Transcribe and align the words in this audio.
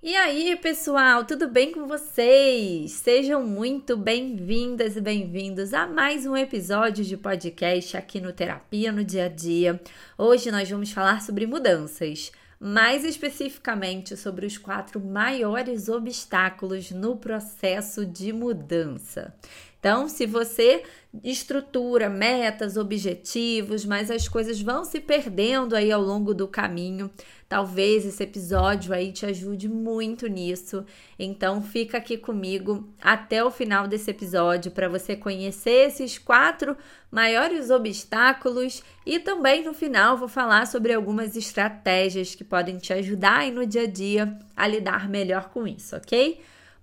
E 0.00 0.14
aí, 0.14 0.54
pessoal, 0.54 1.24
tudo 1.24 1.48
bem 1.48 1.72
com 1.72 1.88
vocês? 1.88 2.92
Sejam 2.92 3.42
muito 3.44 3.96
bem-vindas 3.96 4.96
e 4.96 5.00
bem-vindos 5.00 5.74
a 5.74 5.88
mais 5.88 6.24
um 6.24 6.36
episódio 6.36 7.04
de 7.04 7.16
podcast 7.16 7.96
aqui 7.96 8.20
no 8.20 8.32
Terapia 8.32 8.92
no 8.92 9.02
Dia 9.02 9.24
a 9.24 9.28
Dia. 9.28 9.80
Hoje 10.16 10.52
nós 10.52 10.70
vamos 10.70 10.92
falar 10.92 11.20
sobre 11.20 11.48
mudanças, 11.48 12.30
mais 12.60 13.04
especificamente 13.04 14.16
sobre 14.16 14.46
os 14.46 14.56
quatro 14.56 15.00
maiores 15.00 15.88
obstáculos 15.88 16.92
no 16.92 17.16
processo 17.16 18.06
de 18.06 18.32
mudança. 18.32 19.34
Então, 19.78 20.08
se 20.08 20.26
você 20.26 20.82
estrutura 21.22 22.10
metas, 22.10 22.76
objetivos, 22.76 23.84
mas 23.84 24.10
as 24.10 24.28
coisas 24.28 24.60
vão 24.60 24.84
se 24.84 25.00
perdendo 25.00 25.74
aí 25.74 25.90
ao 25.90 26.02
longo 26.02 26.34
do 26.34 26.46
caminho, 26.48 27.10
talvez 27.48 28.04
esse 28.04 28.22
episódio 28.22 28.92
aí 28.92 29.12
te 29.12 29.24
ajude 29.24 29.68
muito 29.68 30.26
nisso. 30.26 30.84
Então, 31.18 31.62
fica 31.62 31.98
aqui 31.98 32.18
comigo 32.18 32.88
até 33.00 33.42
o 33.42 33.50
final 33.50 33.86
desse 33.86 34.10
episódio 34.10 34.72
para 34.72 34.88
você 34.88 35.14
conhecer 35.16 35.88
esses 35.88 36.18
quatro 36.18 36.76
maiores 37.10 37.70
obstáculos 37.70 38.82
e 39.06 39.18
também 39.18 39.64
no 39.64 39.72
final 39.72 40.16
vou 40.16 40.28
falar 40.28 40.66
sobre 40.66 40.92
algumas 40.92 41.36
estratégias 41.36 42.34
que 42.34 42.44
podem 42.44 42.76
te 42.78 42.92
ajudar 42.92 43.38
aí 43.38 43.50
no 43.50 43.64
dia 43.64 43.82
a 43.82 43.86
dia 43.86 44.38
a 44.54 44.66
lidar 44.66 45.08
melhor 45.08 45.50
com 45.50 45.66
isso, 45.66 45.96
ok? 45.96 46.38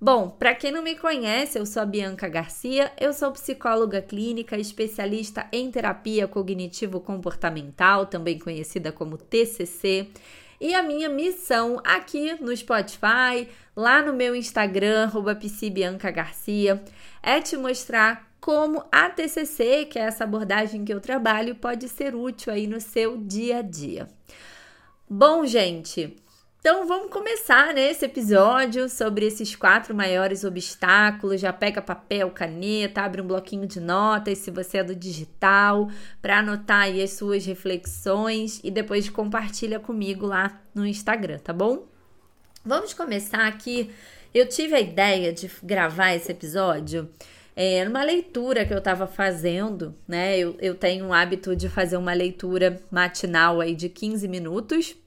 Bom, 0.06 0.30
para 0.30 0.54
quem 0.54 0.72
não 0.72 0.84
me 0.84 0.94
conhece, 0.94 1.58
eu 1.58 1.66
sou 1.66 1.82
a 1.82 1.86
Bianca 1.86 2.30
Garcia, 2.30 2.92
eu 3.02 3.12
sou 3.12 3.32
psicóloga 3.32 4.04
clínica, 4.04 4.56
especialista 4.56 5.48
em 5.52 5.72
terapia 5.72 6.28
cognitivo-comportamental, 6.28 8.06
também 8.06 8.38
conhecida 8.38 8.92
como 8.92 9.18
TCC. 9.18 10.08
E 10.62 10.76
a 10.76 10.84
minha 10.84 11.10
missão 11.10 11.82
aqui 11.84 12.40
no 12.40 12.56
Spotify, 12.56 13.50
lá 13.76 14.04
no 14.04 14.14
meu 14.14 14.36
Instagram, 14.36 15.08
Garcia, 16.12 16.84
é 17.24 17.42
te 17.42 17.58
mostrar 17.58 18.32
como 18.40 18.86
a 18.92 19.10
TCC, 19.10 19.86
que 19.86 19.98
é 19.98 20.04
essa 20.04 20.24
abordagem 20.24 20.86
que 20.86 20.94
eu 20.94 21.02
trabalho, 21.02 21.56
pode 21.56 21.90
ser 21.90 22.14
útil 22.14 22.54
aí 22.54 22.68
no 22.68 22.80
seu 22.80 23.18
dia 23.18 23.58
a 23.58 23.62
dia. 23.64 24.08
Bom, 25.10 25.48
gente, 25.48 26.16
então 26.66 26.88
vamos 26.88 27.12
começar 27.12 27.76
né, 27.76 27.92
esse 27.92 28.06
episódio 28.06 28.90
sobre 28.90 29.28
esses 29.28 29.56
quatro 29.56 29.94
maiores 29.94 30.44
obstáculos. 30.44 31.40
Já 31.40 31.54
pega 31.54 31.80
papel, 31.80 32.32
caneta, 32.32 33.04
abre 33.04 33.22
um 33.22 33.28
bloquinho 33.28 33.68
de 33.68 33.80
notas 33.80 34.40
se 34.40 34.50
você 34.50 34.80
é 34.80 34.84
do 34.84 34.96
digital, 34.96 35.92
para 36.24 36.40
anotar 36.40 36.86
aí 36.86 37.04
as 37.04 37.12
suas 37.12 37.46
reflexões 37.46 38.62
e 38.64 38.72
depois 38.72 39.08
compartilha 39.08 39.80
comigo 39.80 40.26
lá 40.26 40.60
no 40.74 40.88
Instagram, 40.88 41.38
tá 41.38 41.54
bom? 41.54 41.86
Vamos 42.66 42.96
começar 42.96 43.46
aqui. 43.46 43.92
Eu 44.34 44.50
tive 44.50 44.74
a 44.74 44.82
ideia 44.82 45.32
de 45.32 45.52
gravar 45.62 46.16
esse 46.16 46.32
episódio 46.32 47.08
é, 47.56 47.86
numa 47.86 48.02
leitura 48.02 48.66
que 48.66 48.74
eu 48.74 48.80
estava 48.80 49.06
fazendo, 49.06 49.94
né? 50.08 50.36
Eu, 50.40 50.58
eu 50.60 50.74
tenho 50.74 51.10
o 51.10 51.14
hábito 51.14 51.56
de 51.56 51.70
fazer 51.70 51.98
uma 51.98 52.14
leitura 52.14 52.82
matinal 52.90 53.62
aí 53.62 53.76
de 53.76 53.88
15 53.88 54.28
minutos 54.28 55.05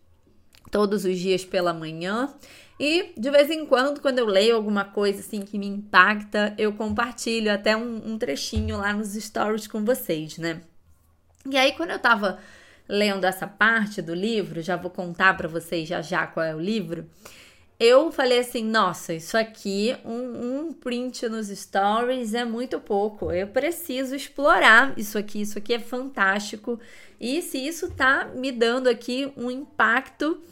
todos 0.71 1.05
os 1.05 1.19
dias 1.19 1.45
pela 1.45 1.73
manhã. 1.73 2.35
E 2.81 3.13
de 3.17 3.31
vez 3.31 3.51
em 3.51 3.67
quando, 3.67 4.01
quando 4.01 4.19
eu 4.19 4.27
leio 4.27 4.55
alguma 4.55 4.85
coisa 4.85 5.21
assim 5.21 5.43
que 5.43 5.59
me 5.59 5.67
impacta, 5.67 6.55
eu 6.57 6.73
compartilho 6.73 7.53
até 7.53 7.77
um, 7.77 8.13
um 8.13 8.19
trechinho 8.19 8.79
lá 8.79 8.93
nos 8.93 9.15
stories 9.15 9.67
com 9.67 9.85
vocês, 9.85 10.39
né? 10.39 10.61
E 11.51 11.57
aí, 11.57 11.73
quando 11.73 11.91
eu 11.91 11.99
tava 11.99 12.39
lendo 12.89 13.25
essa 13.25 13.47
parte 13.47 14.01
do 14.01 14.15
livro, 14.15 14.63
já 14.63 14.77
vou 14.77 14.91
contar 14.91 15.37
para 15.37 15.49
vocês 15.49 15.89
já 15.89 16.01
já 16.01 16.27
qual 16.27 16.45
é 16.45 16.55
o 16.55 16.61
livro. 16.61 17.07
Eu 17.81 18.11
falei 18.11 18.41
assim, 18.41 18.65
nossa, 18.65 19.15
isso 19.15 19.39
aqui, 19.39 19.97
um, 20.05 20.67
um 20.69 20.73
print 20.73 21.29
nos 21.29 21.47
stories 21.47 22.34
é 22.34 22.45
muito 22.45 22.81
pouco. 22.81 23.31
Eu 23.31 23.47
preciso 23.47 24.17
explorar 24.17 24.94
isso 24.99 25.16
aqui, 25.16 25.43
isso 25.43 25.59
aqui 25.59 25.75
é 25.75 25.78
fantástico. 25.78 26.81
E 27.21 27.41
se 27.41 27.59
isso 27.59 27.91
tá 27.91 28.31
me 28.34 28.50
dando 28.50 28.89
aqui 28.89 29.33
um 29.37 29.49
impacto 29.49 30.43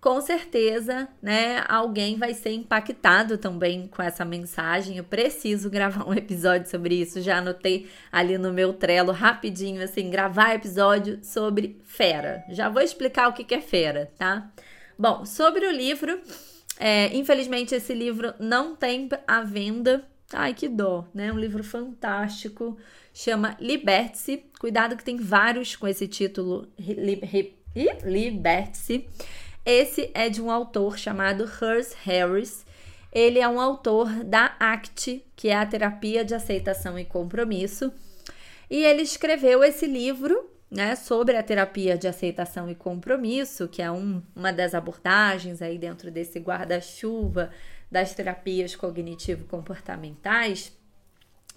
com 0.00 0.18
certeza, 0.20 1.08
né, 1.20 1.62
alguém 1.68 2.16
vai 2.16 2.32
ser 2.32 2.52
impactado 2.52 3.36
também 3.36 3.86
com 3.86 4.00
essa 4.00 4.24
mensagem. 4.24 4.96
Eu 4.96 5.04
preciso 5.04 5.68
gravar 5.68 6.08
um 6.08 6.14
episódio 6.14 6.70
sobre 6.70 6.94
isso. 6.94 7.20
Já 7.20 7.38
anotei 7.38 7.90
ali 8.10 8.38
no 8.38 8.52
meu 8.52 8.72
Trello 8.72 9.12
rapidinho, 9.12 9.82
assim, 9.82 10.08
gravar 10.08 10.54
episódio 10.54 11.18
sobre 11.22 11.80
fera. 11.84 12.44
Já 12.48 12.68
vou 12.68 12.80
explicar 12.80 13.28
o 13.28 13.32
que 13.32 13.54
é 13.54 13.60
fera, 13.60 14.10
tá? 14.16 14.50
Bom, 14.98 15.26
sobre 15.26 15.66
o 15.66 15.70
livro, 15.70 16.20
é, 16.82 17.14
infelizmente 17.14 17.74
esse 17.74 17.92
livro 17.92 18.32
não 18.40 18.74
tem 18.74 19.06
à 19.26 19.42
venda. 19.42 20.02
Ai, 20.32 20.54
que 20.54 20.66
dó, 20.66 21.06
né? 21.12 21.30
Um 21.30 21.38
livro 21.38 21.62
fantástico, 21.62 22.78
chama 23.12 23.54
Liberte-se. 23.60 24.44
Cuidado 24.58 24.96
que 24.96 25.04
tem 25.04 25.18
vários 25.18 25.76
com 25.76 25.86
esse 25.86 26.08
título, 26.08 26.66
Liberte-se. 28.02 29.06
Esse 29.64 30.10
é 30.14 30.30
de 30.30 30.40
um 30.40 30.50
autor 30.50 30.98
chamado 30.98 31.44
Hers 31.44 31.94
Harris. 32.02 32.64
Ele 33.12 33.40
é 33.40 33.48
um 33.48 33.60
autor 33.60 34.24
da 34.24 34.56
ACT, 34.58 35.22
que 35.36 35.48
é 35.48 35.56
a 35.56 35.66
terapia 35.66 36.24
de 36.24 36.34
aceitação 36.34 36.98
e 36.98 37.04
compromisso. 37.04 37.92
E 38.70 38.82
ele 38.84 39.02
escreveu 39.02 39.62
esse 39.62 39.86
livro 39.86 40.49
né, 40.70 40.94
sobre 40.94 41.36
a 41.36 41.42
terapia 41.42 41.98
de 41.98 42.06
aceitação 42.06 42.70
e 42.70 42.74
compromisso, 42.74 43.66
que 43.66 43.82
é 43.82 43.90
um, 43.90 44.22
uma 44.36 44.52
das 44.52 44.74
abordagens 44.74 45.60
aí 45.60 45.76
dentro 45.76 46.10
desse 46.10 46.38
guarda-chuva 46.38 47.50
das 47.90 48.14
terapias 48.14 48.76
cognitivo-comportamentais. 48.76 50.72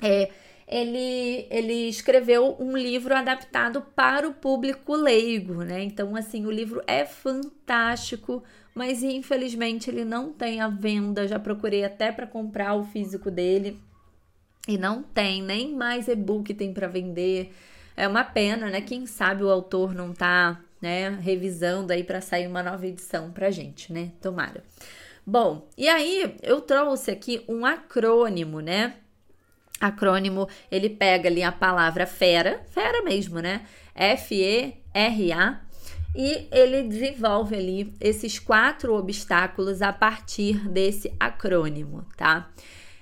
É, 0.02 0.32
ele, 0.68 1.46
ele 1.52 1.88
escreveu 1.88 2.56
um 2.60 2.76
livro 2.76 3.16
adaptado 3.16 3.82
para 3.96 4.28
o 4.28 4.34
público 4.34 4.96
leigo, 4.96 5.64
né? 5.64 5.84
Então, 5.84 6.16
assim, 6.16 6.48
o 6.48 6.52
livro 6.52 6.82
é 6.88 7.06
fantástico, 7.06 8.44
mas 8.74 9.04
infelizmente 9.04 9.92
ele 9.92 10.04
não 10.04 10.34
tem 10.34 10.60
a 10.60 10.68
venda. 10.68 11.28
Já 11.28 11.38
procurei 11.38 11.84
até 11.84 12.12
para 12.12 12.26
comprar 12.26 12.74
o 12.74 12.84
físico 12.84 13.30
dele 13.30 13.80
e 14.68 14.78
não 14.78 15.04
tem, 15.04 15.44
nem 15.44 15.76
mais 15.76 16.08
e-book 16.08 16.52
tem 16.56 16.74
para 16.74 16.88
vender. 16.88 17.54
É 17.96 18.08
uma 18.08 18.24
pena, 18.24 18.70
né? 18.70 18.82
Quem 18.82 19.06
sabe 19.06 19.44
o 19.44 19.50
autor 19.50 19.94
não 19.94 20.14
tá, 20.14 20.60
né, 20.82 21.10
revisando 21.10 21.94
aí 21.94 22.04
para 22.04 22.22
sair 22.22 22.48
uma 22.48 22.64
nova 22.64 22.86
edição 22.86 23.32
pra 23.32 23.52
gente, 23.52 23.92
né? 23.92 24.12
Tomara. 24.22 24.64
Bom, 25.26 25.68
e 25.78 25.88
aí 25.88 26.36
eu 26.42 26.60
trouxe 26.62 27.12
aqui 27.12 27.44
um 27.48 27.66
acrônimo, 27.66 28.60
né? 28.60 28.96
acrônimo, 29.80 30.48
ele 30.72 30.90
pega 30.90 31.28
ali 31.28 31.44
a 31.44 31.52
palavra 31.52 32.06
fera, 32.06 32.62
fera 32.70 33.02
mesmo, 33.04 33.40
né? 33.40 33.66
F-E-R-A, 33.94 35.62
e 36.16 36.48
ele 36.52 36.84
desenvolve 36.84 37.56
ali 37.56 37.94
esses 38.00 38.40
quatro 38.40 38.96
obstáculos 38.96 39.82
a 39.82 39.92
partir 39.92 40.70
desse 40.70 41.12
acrônimo, 41.20 42.06
tá? 42.16 42.50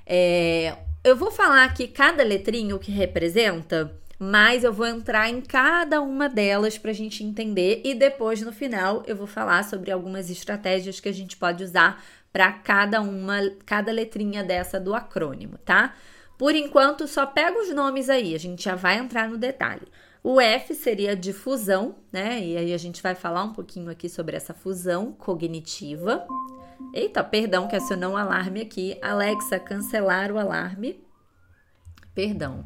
É, 0.06 0.75
eu 1.03 1.16
vou 1.16 1.31
falar 1.31 1.63
aqui 1.66 1.88
cada 1.88 2.23
letrinho 2.23 2.79
que 2.79 2.91
representa, 2.91 3.94
mas 4.23 4.63
eu 4.63 4.71
vou 4.71 4.85
entrar 4.85 5.31
em 5.31 5.41
cada 5.41 5.99
uma 5.99 6.29
delas 6.29 6.77
para 6.77 6.91
a 6.91 6.93
gente 6.93 7.23
entender 7.23 7.81
e 7.83 7.95
depois 7.95 8.39
no 8.43 8.51
final 8.51 9.01
eu 9.07 9.15
vou 9.15 9.25
falar 9.25 9.63
sobre 9.63 9.89
algumas 9.89 10.29
estratégias 10.29 10.99
que 10.99 11.09
a 11.09 11.11
gente 11.11 11.35
pode 11.35 11.63
usar 11.63 12.03
para 12.31 12.51
cada 12.51 13.01
uma, 13.01 13.39
cada 13.65 13.91
letrinha 13.91 14.43
dessa 14.43 14.79
do 14.79 14.93
acrônimo, 14.93 15.57
tá? 15.65 15.95
Por 16.37 16.53
enquanto, 16.53 17.07
só 17.07 17.25
pega 17.25 17.59
os 17.59 17.73
nomes 17.73 18.11
aí, 18.11 18.35
a 18.35 18.37
gente 18.37 18.63
já 18.63 18.75
vai 18.75 18.99
entrar 18.99 19.27
no 19.27 19.39
detalhe. 19.39 19.87
O 20.23 20.39
F 20.39 20.75
seria 20.75 21.15
de 21.15 21.33
fusão, 21.33 21.95
né? 22.11 22.39
E 22.45 22.57
aí 22.57 22.73
a 22.75 22.77
gente 22.77 23.01
vai 23.01 23.15
falar 23.15 23.43
um 23.43 23.53
pouquinho 23.53 23.89
aqui 23.89 24.07
sobre 24.07 24.37
essa 24.37 24.53
fusão 24.53 25.13
cognitiva. 25.13 26.27
Eita, 26.93 27.23
perdão 27.23 27.67
que 27.67 27.75
acionou 27.75 28.11
um 28.11 28.17
alarme 28.17 28.61
aqui. 28.61 28.99
Alexa, 29.01 29.57
cancelar 29.57 30.31
o 30.31 30.37
alarme. 30.37 31.03
Perdão. 32.13 32.63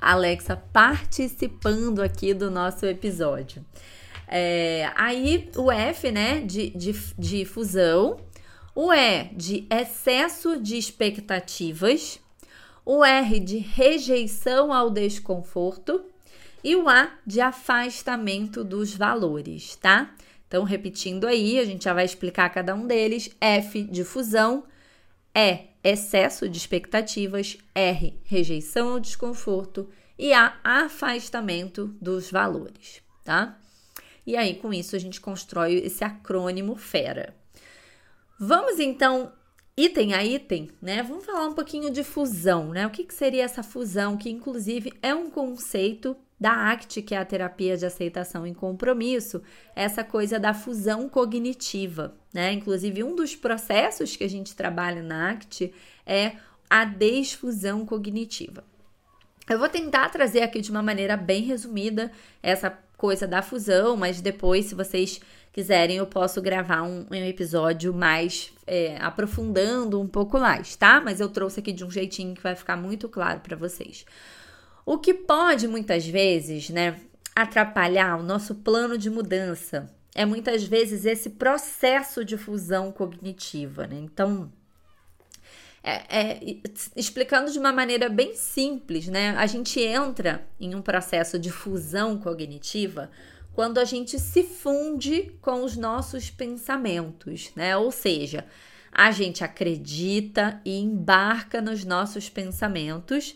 Alexa 0.00 0.56
participando 0.56 2.02
aqui 2.02 2.34
do 2.34 2.50
nosso 2.50 2.86
episódio. 2.86 3.64
É, 4.26 4.90
aí 4.94 5.50
o 5.56 5.70
F, 5.70 6.10
né, 6.10 6.40
de, 6.40 6.70
de, 6.70 6.92
de 7.18 7.44
fusão. 7.44 8.18
O 8.74 8.90
E 8.92 9.24
de 9.34 9.66
excesso 9.70 10.58
de 10.58 10.78
expectativas 10.78 12.18
o 12.84 13.04
R 13.04 13.38
de 13.38 13.58
rejeição 13.58 14.72
ao 14.72 14.90
desconforto 14.90 16.04
e 16.64 16.76
o 16.76 16.88
A 16.88 17.12
de 17.26 17.40
afastamento 17.40 18.64
dos 18.64 18.94
valores, 18.94 19.76
tá? 19.76 20.14
Então, 20.46 20.64
repetindo 20.64 21.26
aí, 21.26 21.58
a 21.58 21.64
gente 21.64 21.84
já 21.84 21.94
vai 21.94 22.04
explicar 22.04 22.50
cada 22.50 22.74
um 22.74 22.86
deles. 22.86 23.30
F 23.40 23.82
de 23.84 24.04
fusão, 24.04 24.64
E 25.34 25.71
excesso 25.82 26.48
de 26.48 26.58
expectativas, 26.58 27.58
R 27.74 28.20
rejeição 28.24 28.90
ao 28.90 29.00
desconforto 29.00 29.88
e 30.18 30.32
A 30.32 30.56
afastamento 30.62 31.88
dos 32.00 32.30
valores, 32.30 33.02
tá? 33.24 33.58
E 34.26 34.36
aí, 34.36 34.54
com 34.54 34.72
isso, 34.72 34.94
a 34.94 34.98
gente 34.98 35.20
constrói 35.20 35.74
esse 35.74 36.04
acrônimo 36.04 36.76
FERA. 36.76 37.34
Vamos 38.38 38.78
então 38.78 39.32
item 39.76 40.14
a 40.14 40.24
item, 40.24 40.70
né? 40.80 41.02
Vamos 41.02 41.24
falar 41.24 41.46
um 41.46 41.54
pouquinho 41.54 41.90
de 41.90 42.04
fusão, 42.04 42.68
né? 42.68 42.86
O 42.86 42.90
que, 42.90 43.04
que 43.04 43.14
seria 43.14 43.44
essa 43.44 43.62
fusão, 43.62 44.16
que 44.16 44.30
inclusive 44.30 44.92
é 45.02 45.14
um 45.14 45.30
conceito 45.30 46.16
da 46.42 46.72
ACT, 46.72 47.02
que 47.02 47.14
é 47.14 47.18
a 47.18 47.24
terapia 47.24 47.76
de 47.76 47.86
aceitação 47.86 48.44
e 48.44 48.52
compromisso, 48.52 49.40
essa 49.76 50.02
coisa 50.02 50.40
da 50.40 50.52
fusão 50.52 51.08
cognitiva, 51.08 52.16
né? 52.34 52.52
Inclusive, 52.52 53.04
um 53.04 53.14
dos 53.14 53.36
processos 53.36 54.16
que 54.16 54.24
a 54.24 54.28
gente 54.28 54.56
trabalha 54.56 55.04
na 55.04 55.30
ACT 55.30 55.72
é 56.04 56.32
a 56.68 56.84
desfusão 56.84 57.86
cognitiva. 57.86 58.64
Eu 59.48 59.56
vou 59.56 59.68
tentar 59.68 60.08
trazer 60.08 60.42
aqui 60.42 60.60
de 60.60 60.72
uma 60.72 60.82
maneira 60.82 61.16
bem 61.16 61.44
resumida 61.44 62.10
essa 62.42 62.76
coisa 62.96 63.24
da 63.24 63.40
fusão, 63.40 63.96
mas 63.96 64.20
depois, 64.20 64.66
se 64.66 64.74
vocês 64.74 65.20
quiserem, 65.52 65.98
eu 65.98 66.06
posso 66.06 66.42
gravar 66.42 66.82
um, 66.82 67.06
um 67.08 67.14
episódio 67.14 67.94
mais 67.94 68.52
é, 68.66 68.96
aprofundando 69.00 70.00
um 70.00 70.08
pouco 70.08 70.40
mais, 70.40 70.74
tá? 70.74 71.00
Mas 71.00 71.20
eu 71.20 71.28
trouxe 71.28 71.60
aqui 71.60 71.72
de 71.72 71.84
um 71.84 71.90
jeitinho 71.90 72.34
que 72.34 72.42
vai 72.42 72.56
ficar 72.56 72.76
muito 72.76 73.08
claro 73.08 73.38
para 73.38 73.54
vocês. 73.54 74.04
O 74.84 74.98
que 74.98 75.14
pode 75.14 75.68
muitas 75.68 76.06
vezes, 76.06 76.70
né, 76.70 77.00
atrapalhar 77.34 78.18
o 78.18 78.22
nosso 78.22 78.56
plano 78.56 78.98
de 78.98 79.08
mudança 79.08 79.90
é 80.14 80.24
muitas 80.26 80.64
vezes 80.64 81.06
esse 81.06 81.30
processo 81.30 82.24
de 82.24 82.36
fusão 82.36 82.92
cognitiva, 82.92 83.86
né? 83.86 83.96
Então, 83.98 84.52
é, 85.82 86.36
é, 86.36 86.40
explicando 86.94 87.50
de 87.50 87.58
uma 87.58 87.72
maneira 87.72 88.08
bem 88.08 88.34
simples, 88.34 89.08
né? 89.08 89.30
A 89.30 89.46
gente 89.46 89.80
entra 89.80 90.46
em 90.60 90.74
um 90.74 90.82
processo 90.82 91.38
de 91.38 91.50
fusão 91.50 92.18
cognitiva 92.18 93.10
quando 93.54 93.78
a 93.78 93.84
gente 93.84 94.18
se 94.18 94.42
funde 94.42 95.32
com 95.40 95.64
os 95.64 95.76
nossos 95.76 96.30
pensamentos, 96.30 97.50
né? 97.56 97.76
Ou 97.76 97.90
seja, 97.90 98.44
a 98.92 99.10
gente 99.10 99.42
acredita 99.42 100.60
e 100.64 100.78
embarca 100.78 101.60
nos 101.60 101.84
nossos 101.84 102.28
pensamentos, 102.28 103.34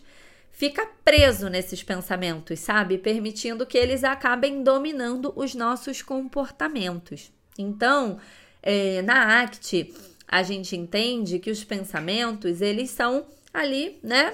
fica 0.56 0.88
preso 1.05 1.50
nesses 1.50 1.82
pensamentos, 1.82 2.61
sabe? 2.61 2.97
Permitindo 2.97 3.67
que 3.67 3.76
eles 3.76 4.03
acabem 4.03 4.62
dominando 4.62 5.31
os 5.37 5.55
nossos 5.55 6.00
comportamentos. 6.00 7.31
Então, 7.58 8.19
é, 8.62 9.03
na 9.03 9.43
ACT, 9.43 9.93
a 10.26 10.43
gente 10.43 10.75
entende 10.75 11.38
que 11.38 11.50
os 11.50 11.62
pensamentos, 11.62 12.62
eles 12.62 12.88
são 12.88 13.26
ali, 13.53 14.00
né? 14.03 14.32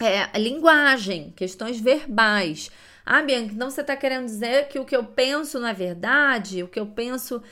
É, 0.00 0.38
linguagem, 0.38 1.32
questões 1.36 1.80
verbais. 1.80 2.70
Ah, 3.04 3.20
Bianca, 3.20 3.52
então 3.52 3.68
você 3.68 3.80
está 3.80 3.96
querendo 3.96 4.26
dizer 4.26 4.68
que 4.68 4.78
o 4.78 4.84
que 4.84 4.94
eu 4.94 5.02
penso 5.02 5.58
não 5.58 5.66
é 5.66 5.74
verdade? 5.74 6.62
O 6.62 6.68
que 6.68 6.78
eu 6.78 6.86
penso. 6.86 7.42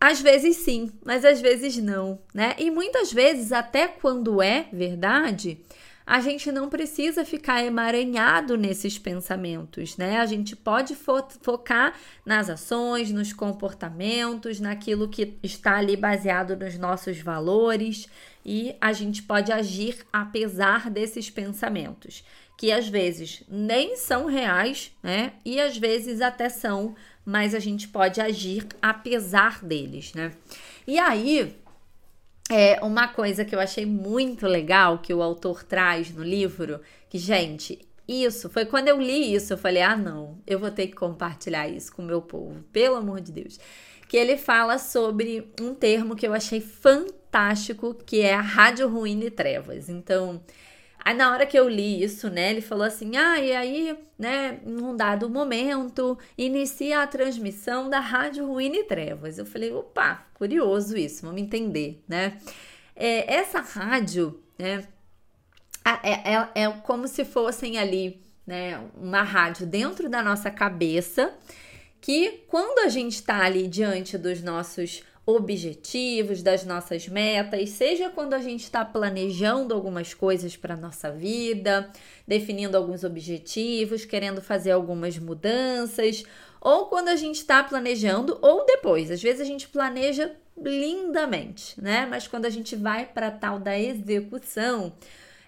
Às 0.00 0.20
vezes 0.20 0.56
sim, 0.56 0.90
mas 1.04 1.24
às 1.24 1.40
vezes 1.40 1.76
não, 1.76 2.18
né? 2.34 2.56
E 2.58 2.68
muitas 2.68 3.12
vezes, 3.12 3.52
até 3.52 3.86
quando 3.86 4.42
é 4.42 4.66
verdade, 4.72 5.60
a 6.12 6.20
gente 6.20 6.52
não 6.52 6.68
precisa 6.68 7.24
ficar 7.24 7.64
emaranhado 7.64 8.54
nesses 8.54 8.98
pensamentos, 8.98 9.96
né? 9.96 10.18
A 10.18 10.26
gente 10.26 10.54
pode 10.54 10.94
fo 10.94 11.26
focar 11.40 11.94
nas 12.22 12.50
ações, 12.50 13.10
nos 13.10 13.32
comportamentos, 13.32 14.60
naquilo 14.60 15.08
que 15.08 15.38
está 15.42 15.78
ali 15.78 15.96
baseado 15.96 16.54
nos 16.54 16.76
nossos 16.76 17.18
valores 17.18 18.10
e 18.44 18.76
a 18.78 18.92
gente 18.92 19.22
pode 19.22 19.50
agir 19.50 20.04
apesar 20.12 20.90
desses 20.90 21.30
pensamentos 21.30 22.22
que 22.58 22.70
às 22.70 22.86
vezes 22.86 23.42
nem 23.48 23.96
são 23.96 24.26
reais, 24.26 24.92
né? 25.02 25.32
E 25.46 25.58
às 25.58 25.78
vezes 25.78 26.20
até 26.20 26.50
são, 26.50 26.94
mas 27.24 27.54
a 27.54 27.58
gente 27.58 27.88
pode 27.88 28.20
agir 28.20 28.66
apesar 28.82 29.64
deles, 29.64 30.12
né? 30.12 30.32
E 30.86 30.98
aí, 30.98 31.56
é 32.52 32.78
uma 32.82 33.08
coisa 33.08 33.44
que 33.44 33.54
eu 33.54 33.60
achei 33.60 33.86
muito 33.86 34.46
legal 34.46 34.98
que 34.98 35.12
o 35.12 35.22
autor 35.22 35.64
traz 35.64 36.12
no 36.12 36.22
livro, 36.22 36.80
que 37.08 37.18
gente, 37.18 37.78
isso 38.06 38.50
foi 38.50 38.66
quando 38.66 38.88
eu 38.88 39.00
li 39.00 39.34
isso, 39.34 39.52
eu 39.52 39.58
falei: 39.58 39.82
"Ah, 39.82 39.96
não, 39.96 40.38
eu 40.46 40.58
vou 40.58 40.70
ter 40.70 40.88
que 40.88 40.94
compartilhar 40.94 41.68
isso 41.68 41.92
com 41.94 42.02
o 42.02 42.06
meu 42.06 42.20
povo, 42.22 42.62
pelo 42.72 42.96
amor 42.96 43.20
de 43.20 43.32
Deus". 43.32 43.58
Que 44.08 44.16
ele 44.16 44.36
fala 44.36 44.78
sobre 44.78 45.50
um 45.60 45.74
termo 45.74 46.14
que 46.14 46.26
eu 46.26 46.34
achei 46.34 46.60
fantástico, 46.60 47.94
que 47.94 48.20
é 48.20 48.34
a 48.34 48.40
rádio 48.42 48.88
ruim 48.88 49.20
e 49.20 49.30
trevas. 49.30 49.88
Então, 49.88 50.42
Aí 51.04 51.14
na 51.14 51.32
hora 51.32 51.46
que 51.46 51.58
eu 51.58 51.68
li 51.68 52.02
isso, 52.02 52.30
né, 52.30 52.50
ele 52.50 52.60
falou 52.60 52.84
assim: 52.84 53.16
"Ah, 53.16 53.40
e 53.40 53.54
aí, 53.54 53.98
né, 54.18 54.60
num 54.64 54.96
dado 54.96 55.28
momento, 55.28 56.18
inicia 56.38 57.02
a 57.02 57.06
transmissão 57.06 57.90
da 57.90 58.00
Rádio 58.00 58.46
Ruína 58.46 58.76
e 58.76 58.84
Trevas". 58.84 59.38
Eu 59.38 59.46
falei: 59.46 59.72
"Opa, 59.72 60.26
curioso 60.34 60.96
isso, 60.96 61.26
vamos 61.26 61.42
entender, 61.42 62.02
né? 62.08 62.38
É, 62.94 63.34
essa 63.34 63.60
rádio, 63.60 64.40
né, 64.58 64.86
é, 65.84 66.34
é, 66.34 66.48
é 66.54 66.70
como 66.84 67.08
se 67.08 67.24
fossem 67.24 67.78
ali, 67.78 68.22
né, 68.46 68.80
uma 68.96 69.22
rádio 69.22 69.66
dentro 69.66 70.08
da 70.08 70.22
nossa 70.22 70.50
cabeça, 70.50 71.34
que 72.00 72.44
quando 72.48 72.80
a 72.84 72.88
gente 72.88 73.14
está 73.14 73.44
ali 73.44 73.66
diante 73.68 74.18
dos 74.18 74.42
nossos 74.42 75.02
objetivos, 75.24 76.42
das 76.42 76.64
nossas 76.64 77.06
metas, 77.06 77.70
seja 77.70 78.10
quando 78.10 78.34
a 78.34 78.40
gente 78.40 78.64
está 78.64 78.84
planejando 78.84 79.72
algumas 79.72 80.12
coisas 80.12 80.56
para 80.56 80.74
a 80.74 80.76
nossa 80.76 81.12
vida, 81.12 81.90
definindo 82.26 82.76
alguns 82.76 83.04
objetivos, 83.04 84.04
querendo 84.04 84.42
fazer 84.42 84.72
algumas 84.72 85.16
mudanças, 85.18 86.24
ou 86.60 86.86
quando 86.86 87.08
a 87.08 87.16
gente 87.16 87.36
está 87.36 87.62
planejando, 87.62 88.38
ou 88.42 88.66
depois. 88.66 89.10
Às 89.10 89.22
vezes 89.22 89.40
a 89.40 89.44
gente 89.44 89.68
planeja 89.68 90.34
lindamente, 90.56 91.80
né? 91.80 92.06
Mas 92.06 92.26
quando 92.26 92.46
a 92.46 92.50
gente 92.50 92.74
vai 92.76 93.06
para 93.06 93.30
tal 93.30 93.58
da 93.58 93.78
execução, 93.78 94.92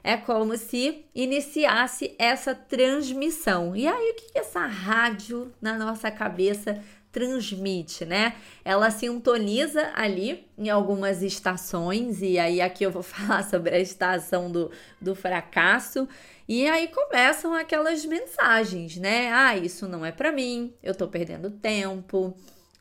é 0.02 0.16
como 0.16 0.56
se 0.56 1.04
iniciasse 1.14 2.14
essa 2.18 2.54
transmissão. 2.54 3.74
E 3.74 3.86
aí, 3.86 4.10
o 4.10 4.14
que 4.14 4.38
essa 4.38 4.66
rádio 4.66 5.52
na 5.60 5.78
nossa 5.78 6.10
cabeça 6.10 6.80
transmite, 7.14 8.04
né? 8.04 8.34
Ela 8.64 8.90
sintoniza 8.90 9.92
ali 9.94 10.44
em 10.58 10.68
algumas 10.68 11.22
estações, 11.22 12.20
e 12.20 12.38
aí 12.40 12.60
aqui 12.60 12.82
eu 12.82 12.90
vou 12.90 13.02
falar 13.04 13.44
sobre 13.44 13.72
a 13.72 13.78
estação 13.78 14.50
do, 14.50 14.70
do 15.00 15.14
fracasso. 15.14 16.08
E 16.46 16.68
aí 16.68 16.88
começam 16.88 17.54
aquelas 17.54 18.04
mensagens, 18.04 18.96
né? 18.96 19.30
Ah, 19.32 19.56
isso 19.56 19.86
não 19.88 20.04
é 20.04 20.10
para 20.10 20.32
mim, 20.32 20.74
eu 20.82 20.94
tô 20.94 21.06
perdendo 21.06 21.50
tempo, 21.50 22.36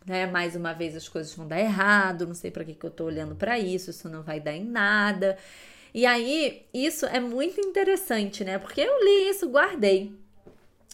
né? 0.05 0.25
Mais 0.25 0.55
uma 0.55 0.73
vez 0.73 0.95
as 0.95 1.07
coisas 1.07 1.33
vão 1.33 1.47
dar 1.47 1.59
errado, 1.59 2.27
não 2.27 2.33
sei 2.33 2.49
para 2.49 2.65
que, 2.65 2.73
que 2.73 2.85
eu 2.85 2.91
tô 2.91 3.05
olhando 3.05 3.35
para 3.35 3.59
isso, 3.59 3.91
isso 3.91 4.09
não 4.09 4.23
vai 4.23 4.39
dar 4.39 4.53
em 4.53 4.65
nada. 4.65 5.37
E 5.93 6.07
aí, 6.07 6.65
isso 6.73 7.05
é 7.05 7.19
muito 7.19 7.61
interessante, 7.61 8.43
né? 8.43 8.57
Porque 8.57 8.81
eu 8.81 9.03
li 9.03 9.29
isso, 9.29 9.47
guardei. 9.47 10.22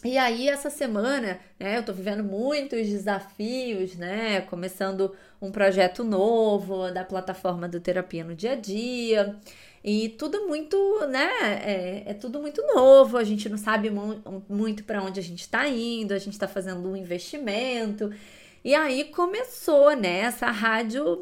E 0.02 0.16
aí, 0.16 0.48
essa 0.48 0.70
semana, 0.70 1.38
né, 1.58 1.76
eu 1.76 1.82
tô 1.84 1.92
vivendo 1.92 2.24
muitos 2.24 2.88
desafios, 2.88 3.96
né? 3.96 4.40
Começando 4.42 5.14
um 5.42 5.50
projeto 5.52 6.02
novo 6.02 6.90
da 6.90 7.04
plataforma 7.04 7.68
do 7.68 7.78
Terapia 7.80 8.24
no 8.24 8.34
Dia 8.34 8.52
a 8.52 8.54
Dia. 8.56 9.36
E 9.84 10.08
tudo 10.10 10.46
muito, 10.48 10.76
né? 11.08 11.28
É, 11.62 12.02
é 12.06 12.14
tudo 12.14 12.40
muito 12.40 12.62
novo, 12.74 13.18
a 13.18 13.24
gente 13.24 13.48
não 13.48 13.58
sabe 13.58 13.90
mu 13.90 14.22
muito 14.48 14.84
para 14.84 15.02
onde 15.02 15.20
a 15.20 15.22
gente 15.22 15.40
está 15.40 15.68
indo, 15.68 16.12
a 16.12 16.18
gente 16.18 16.32
está 16.32 16.48
fazendo 16.48 16.88
um 16.90 16.96
investimento. 16.96 18.10
E 18.62 18.74
aí 18.74 19.04
começou, 19.04 19.96
né, 19.96 20.20
essa 20.20 20.50
rádio 20.50 21.16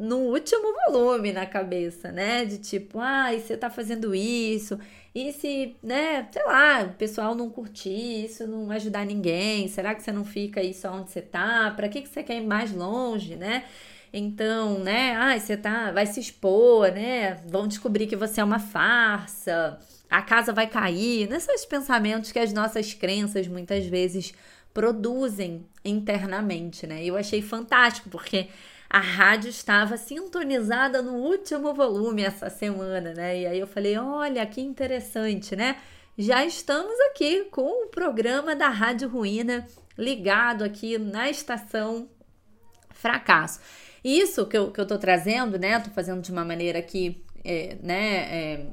no 0.00 0.18
último 0.18 0.72
volume 0.86 1.32
na 1.32 1.44
cabeça, 1.46 2.12
né? 2.12 2.44
De 2.44 2.58
tipo, 2.58 2.98
ah, 3.00 3.30
você 3.32 3.56
tá 3.56 3.70
fazendo 3.70 4.14
isso, 4.14 4.78
e 5.14 5.32
se, 5.32 5.76
né, 5.80 6.26
sei 6.32 6.44
lá, 6.44 6.82
o 6.82 6.94
pessoal 6.94 7.34
não 7.34 7.48
curtir, 7.48 8.24
isso 8.24 8.46
não 8.48 8.70
ajudar 8.72 9.06
ninguém, 9.06 9.68
será 9.68 9.94
que 9.94 10.02
você 10.02 10.10
não 10.10 10.24
fica 10.24 10.60
aí 10.60 10.74
só 10.74 10.92
onde 10.92 11.10
você 11.10 11.22
tá? 11.22 11.72
Para 11.76 11.88
que, 11.88 12.02
que 12.02 12.08
você 12.08 12.22
quer 12.22 12.36
ir 12.38 12.46
mais 12.46 12.72
longe, 12.72 13.36
né? 13.36 13.64
Então, 14.12 14.78
né, 14.80 15.14
ah, 15.16 15.38
você 15.38 15.56
tá, 15.56 15.92
vai 15.92 16.06
se 16.06 16.18
expor, 16.20 16.90
né? 16.92 17.34
Vão 17.46 17.68
descobrir 17.68 18.06
que 18.06 18.16
você 18.16 18.40
é 18.40 18.44
uma 18.44 18.58
farsa, 18.58 19.78
a 20.10 20.22
casa 20.22 20.52
vai 20.52 20.66
cair, 20.66 21.28
nesses 21.28 21.64
pensamentos 21.64 22.32
que 22.32 22.38
as 22.38 22.52
nossas 22.52 22.92
crenças 22.92 23.46
muitas 23.46 23.86
vezes 23.86 24.34
produzem 24.72 25.64
internamente, 25.84 26.86
né? 26.86 27.04
Eu 27.04 27.16
achei 27.16 27.40
fantástico, 27.40 28.08
porque 28.10 28.48
a 28.88 29.00
rádio 29.00 29.48
estava 29.48 29.96
sintonizada 29.96 31.02
no 31.02 31.14
último 31.14 31.74
volume 31.74 32.22
essa 32.22 32.48
semana, 32.48 33.12
né? 33.12 33.40
E 33.40 33.46
aí 33.46 33.58
eu 33.58 33.66
falei: 33.66 33.98
olha 33.98 34.46
que 34.46 34.60
interessante, 34.60 35.56
né? 35.56 35.76
Já 36.16 36.44
estamos 36.44 36.94
aqui 37.10 37.44
com 37.50 37.84
o 37.84 37.88
programa 37.88 38.54
da 38.54 38.68
Rádio 38.68 39.08
Ruína 39.08 39.66
ligado 39.98 40.62
aqui 40.62 40.96
na 40.96 41.28
estação 41.28 42.08
Fracasso. 42.90 43.60
Isso 44.04 44.46
que 44.46 44.56
eu, 44.56 44.70
que 44.70 44.80
eu 44.80 44.86
tô 44.86 44.98
trazendo, 44.98 45.58
né? 45.58 45.80
Tô 45.80 45.90
fazendo 45.90 46.22
de 46.22 46.30
uma 46.30 46.44
maneira 46.44 46.78
aqui, 46.78 47.24
é, 47.44 47.76
né? 47.82 48.16
É, 48.30 48.66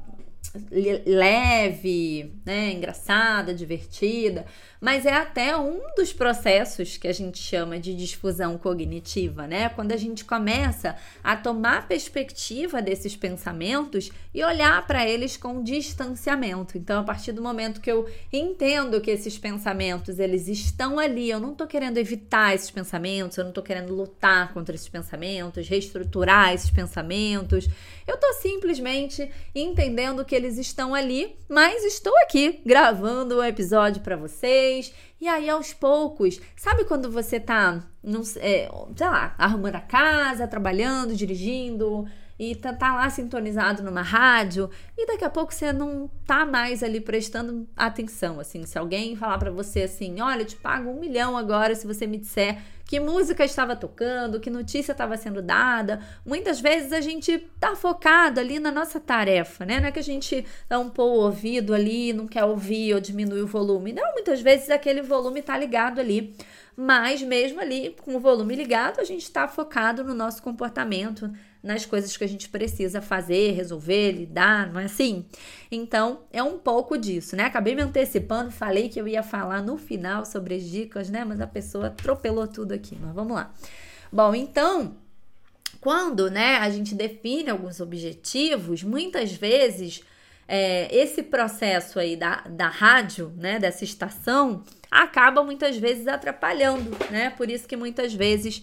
leve, 1.06 2.34
né, 2.44 2.72
engraçada, 2.72 3.54
divertida, 3.54 4.44
mas 4.82 5.06
é 5.06 5.12
até 5.12 5.56
um 5.56 5.80
dos 5.94 6.12
processos 6.12 6.96
que 6.96 7.06
a 7.06 7.12
gente 7.12 7.38
chama 7.38 7.78
de 7.78 7.94
difusão 7.94 8.58
cognitiva, 8.58 9.46
né? 9.46 9.68
Quando 9.68 9.92
a 9.92 9.96
gente 9.96 10.24
começa 10.24 10.96
a 11.22 11.36
tomar 11.36 11.86
perspectiva 11.86 12.82
desses 12.82 13.14
pensamentos 13.14 14.10
e 14.34 14.42
olhar 14.42 14.84
para 14.84 15.08
eles 15.08 15.36
com 15.36 15.62
distanciamento. 15.62 16.76
Então, 16.76 17.00
a 17.00 17.04
partir 17.04 17.30
do 17.30 17.40
momento 17.40 17.80
que 17.80 17.92
eu 17.92 18.10
entendo 18.32 19.00
que 19.00 19.12
esses 19.12 19.38
pensamentos 19.38 20.18
eles 20.18 20.48
estão 20.48 20.98
ali, 20.98 21.30
eu 21.30 21.38
não 21.38 21.52
estou 21.52 21.68
querendo 21.68 21.98
evitar 21.98 22.52
esses 22.52 22.70
pensamentos, 22.70 23.38
eu 23.38 23.44
não 23.44 23.52
estou 23.52 23.62
querendo 23.62 23.94
lutar 23.94 24.52
contra 24.52 24.74
esses 24.74 24.88
pensamentos, 24.88 25.68
reestruturar 25.68 26.52
esses 26.54 26.70
pensamentos, 26.70 27.68
eu 28.04 28.16
estou 28.16 28.32
simplesmente 28.34 29.30
entendendo 29.54 30.24
que 30.32 30.36
eles 30.36 30.56
estão 30.56 30.94
ali, 30.94 31.36
mas 31.46 31.84
estou 31.84 32.16
aqui 32.22 32.62
gravando 32.64 33.38
um 33.38 33.44
episódio 33.44 34.00
para 34.00 34.16
vocês. 34.16 34.90
E 35.20 35.28
aí, 35.28 35.46
aos 35.50 35.74
poucos, 35.74 36.40
sabe 36.56 36.86
quando 36.86 37.10
você 37.10 37.38
tá, 37.38 37.86
não, 38.02 38.22
é, 38.36 38.66
sei 38.96 39.06
lá, 39.06 39.34
arrumando 39.36 39.74
a 39.74 39.80
casa, 39.82 40.48
trabalhando, 40.48 41.14
dirigindo, 41.14 42.06
e 42.38 42.54
tá, 42.54 42.72
tá, 42.72 42.94
lá 42.94 43.10
sintonizado 43.10 43.82
numa 43.82 44.00
rádio 44.00 44.70
e 44.96 45.06
daqui 45.06 45.22
a 45.22 45.28
pouco 45.28 45.52
você 45.52 45.70
não 45.70 46.08
tá 46.26 46.46
mais 46.46 46.82
ali 46.82 46.98
prestando 46.98 47.68
atenção, 47.76 48.40
assim, 48.40 48.64
se 48.64 48.78
alguém 48.78 49.14
falar 49.14 49.36
para 49.36 49.50
você 49.50 49.82
assim, 49.82 50.18
olha, 50.20 50.40
eu 50.40 50.46
te 50.46 50.56
pago 50.56 50.88
um 50.88 50.98
milhão 50.98 51.36
agora 51.36 51.74
se 51.74 51.86
você 51.86 52.06
me 52.06 52.16
disser 52.16 52.58
que 52.84 53.00
música 53.00 53.44
estava 53.44 53.74
tocando, 53.74 54.40
que 54.40 54.50
notícia 54.50 54.92
estava 54.92 55.16
sendo 55.16 55.40
dada. 55.40 56.00
Muitas 56.24 56.60
vezes 56.60 56.92
a 56.92 57.00
gente 57.00 57.38
tá 57.58 57.74
focado 57.74 58.40
ali 58.40 58.58
na 58.58 58.70
nossa 58.70 59.00
tarefa, 59.00 59.64
né? 59.64 59.80
Não 59.80 59.88
é 59.88 59.92
que 59.92 59.98
a 59.98 60.02
gente 60.02 60.44
dá 60.68 60.78
um 60.78 60.90
pôr 60.90 61.06
o 61.06 61.20
ouvido 61.24 61.74
ali, 61.74 62.12
não 62.12 62.26
quer 62.26 62.44
ouvir 62.44 62.94
ou 62.94 63.00
diminui 63.00 63.42
o 63.42 63.46
volume. 63.46 63.92
Não, 63.92 64.12
muitas 64.12 64.40
vezes 64.40 64.70
aquele 64.70 65.02
volume 65.02 65.42
tá 65.42 65.56
ligado 65.56 66.00
ali. 66.00 66.36
Mas 66.76 67.22
mesmo 67.22 67.60
ali 67.60 67.94
com 68.02 68.16
o 68.16 68.20
volume 68.20 68.54
ligado, 68.56 69.00
a 69.00 69.04
gente 69.04 69.22
está 69.22 69.46
focado 69.46 70.02
no 70.02 70.14
nosso 70.14 70.42
comportamento, 70.42 71.30
nas 71.62 71.86
coisas 71.86 72.16
que 72.16 72.24
a 72.24 72.28
gente 72.28 72.48
precisa 72.48 73.00
fazer, 73.00 73.52
resolver, 73.52 74.12
lidar, 74.12 74.72
não 74.72 74.80
é 74.80 74.84
assim? 74.84 75.24
Então, 75.70 76.22
é 76.32 76.42
um 76.42 76.58
pouco 76.58 76.98
disso, 76.98 77.36
né? 77.36 77.44
Acabei 77.44 77.74
me 77.74 77.82
antecipando, 77.82 78.50
falei 78.50 78.88
que 78.88 79.00
eu 79.00 79.06
ia 79.06 79.22
falar 79.22 79.62
no 79.62 79.78
final 79.78 80.24
sobre 80.24 80.56
as 80.56 80.64
dicas, 80.64 81.08
né? 81.08 81.24
Mas 81.24 81.40
a 81.40 81.46
pessoa 81.46 81.86
atropelou 81.86 82.48
tudo 82.48 82.72
aqui, 82.72 82.98
mas 83.00 83.14
vamos 83.14 83.34
lá. 83.34 83.54
Bom, 84.10 84.34
então, 84.34 84.96
quando 85.80 86.30
né, 86.30 86.56
a 86.56 86.68
gente 86.68 86.94
define 86.94 87.50
alguns 87.50 87.80
objetivos, 87.80 88.82
muitas 88.82 89.32
vezes 89.32 90.02
é, 90.48 90.94
esse 90.94 91.22
processo 91.22 91.98
aí 91.98 92.16
da, 92.16 92.42
da 92.42 92.68
rádio, 92.68 93.32
né, 93.36 93.58
dessa 93.58 93.84
estação, 93.84 94.64
acaba 94.90 95.42
muitas 95.42 95.76
vezes 95.76 96.06
atrapalhando, 96.06 96.96
né? 97.10 97.30
Por 97.30 97.48
isso 97.50 97.66
que 97.66 97.76
muitas 97.76 98.12
vezes 98.12 98.62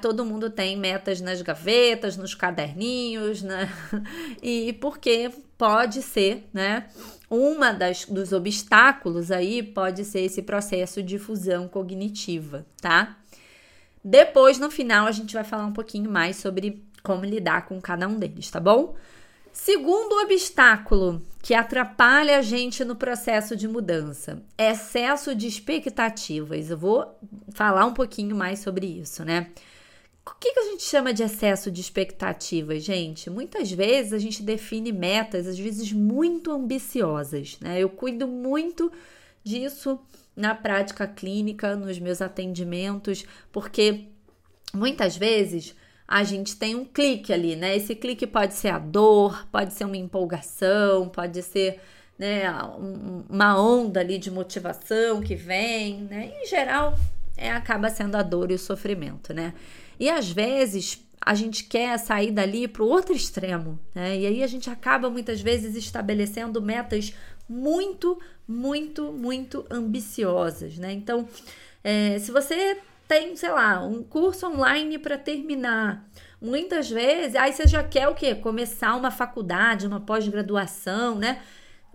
todo 0.00 0.24
mundo 0.24 0.48
tem 0.48 0.76
metas 0.76 1.20
nas 1.20 1.42
gavetas, 1.42 2.16
nos 2.16 2.34
caderninhos, 2.34 3.42
né? 3.42 3.68
E 4.42 4.72
porque 4.74 5.30
pode 5.58 6.02
ser, 6.02 6.48
né? 6.52 6.88
Uma 7.28 7.72
das, 7.72 8.04
dos 8.06 8.32
obstáculos 8.32 9.30
aí 9.30 9.62
pode 9.62 10.04
ser 10.04 10.20
esse 10.20 10.42
processo 10.42 11.02
de 11.02 11.18
fusão 11.18 11.68
cognitiva, 11.68 12.64
tá? 12.80 13.16
Depois, 14.02 14.58
no 14.58 14.70
final, 14.70 15.06
a 15.06 15.12
gente 15.12 15.34
vai 15.34 15.44
falar 15.44 15.66
um 15.66 15.72
pouquinho 15.72 16.10
mais 16.10 16.36
sobre 16.36 16.84
como 17.02 17.24
lidar 17.24 17.66
com 17.66 17.80
cada 17.80 18.06
um 18.06 18.18
deles, 18.18 18.50
tá 18.50 18.60
bom? 18.60 18.94
Segundo 19.58 20.22
obstáculo 20.22 21.22
que 21.42 21.54
atrapalha 21.54 22.38
a 22.38 22.42
gente 22.42 22.84
no 22.84 22.94
processo 22.94 23.56
de 23.56 23.66
mudança, 23.66 24.42
excesso 24.56 25.34
de 25.34 25.46
expectativas. 25.48 26.70
Eu 26.70 26.76
vou 26.76 27.18
falar 27.52 27.86
um 27.86 27.94
pouquinho 27.94 28.36
mais 28.36 28.58
sobre 28.58 28.86
isso, 28.86 29.24
né? 29.24 29.50
O 30.26 30.38
que, 30.38 30.52
que 30.52 30.60
a 30.60 30.64
gente 30.64 30.82
chama 30.82 31.12
de 31.12 31.22
excesso 31.22 31.70
de 31.70 31.80
expectativas, 31.80 32.84
gente? 32.84 33.30
Muitas 33.30 33.72
vezes 33.72 34.12
a 34.12 34.18
gente 34.18 34.42
define 34.42 34.92
metas, 34.92 35.46
às 35.46 35.58
vezes 35.58 35.90
muito 35.90 36.52
ambiciosas, 36.52 37.56
né? 37.58 37.80
Eu 37.80 37.88
cuido 37.88 38.28
muito 38.28 38.92
disso 39.42 39.98
na 40.36 40.54
prática 40.54 41.08
clínica, 41.08 41.74
nos 41.74 41.98
meus 41.98 42.20
atendimentos, 42.20 43.24
porque 43.50 44.04
muitas 44.74 45.16
vezes 45.16 45.74
a 46.08 46.22
gente 46.22 46.56
tem 46.56 46.74
um 46.74 46.84
clique 46.84 47.32
ali, 47.32 47.56
né? 47.56 47.76
Esse 47.76 47.94
clique 47.94 48.26
pode 48.26 48.54
ser 48.54 48.68
a 48.68 48.78
dor, 48.78 49.46
pode 49.50 49.72
ser 49.72 49.84
uma 49.84 49.96
empolgação, 49.96 51.08
pode 51.08 51.42
ser 51.42 51.80
né, 52.18 52.44
uma 53.28 53.60
onda 53.60 54.00
ali 54.00 54.16
de 54.16 54.30
motivação 54.30 55.20
que 55.20 55.34
vem, 55.34 56.02
né? 56.02 56.32
Em 56.40 56.46
geral, 56.46 56.96
é, 57.36 57.50
acaba 57.50 57.90
sendo 57.90 58.16
a 58.16 58.22
dor 58.22 58.50
e 58.50 58.54
o 58.54 58.58
sofrimento, 58.58 59.34
né? 59.34 59.52
E 59.98 60.08
às 60.08 60.30
vezes 60.30 61.04
a 61.20 61.34
gente 61.34 61.64
quer 61.64 61.98
sair 61.98 62.30
dali 62.30 62.68
para 62.68 62.82
o 62.82 62.88
outro 62.88 63.14
extremo, 63.14 63.78
né? 63.94 64.16
E 64.16 64.26
aí 64.26 64.42
a 64.42 64.46
gente 64.46 64.70
acaba 64.70 65.10
muitas 65.10 65.40
vezes 65.40 65.74
estabelecendo 65.74 66.62
metas 66.62 67.12
muito, 67.48 68.18
muito, 68.46 69.12
muito 69.12 69.66
ambiciosas, 69.68 70.78
né? 70.78 70.92
Então, 70.92 71.28
é, 71.82 72.18
se 72.18 72.30
você 72.30 72.78
tem, 73.08 73.36
sei 73.36 73.50
lá, 73.50 73.84
um 73.84 74.02
curso 74.02 74.46
online 74.46 74.98
para 74.98 75.16
terminar. 75.16 76.04
Muitas 76.40 76.90
vezes, 76.90 77.34
aí 77.36 77.52
você 77.52 77.66
já 77.66 77.82
quer 77.82 78.08
o 78.08 78.14
quê? 78.14 78.34
Começar 78.34 78.94
uma 78.94 79.10
faculdade, 79.10 79.86
uma 79.86 80.00
pós-graduação, 80.00 81.14
né? 81.16 81.40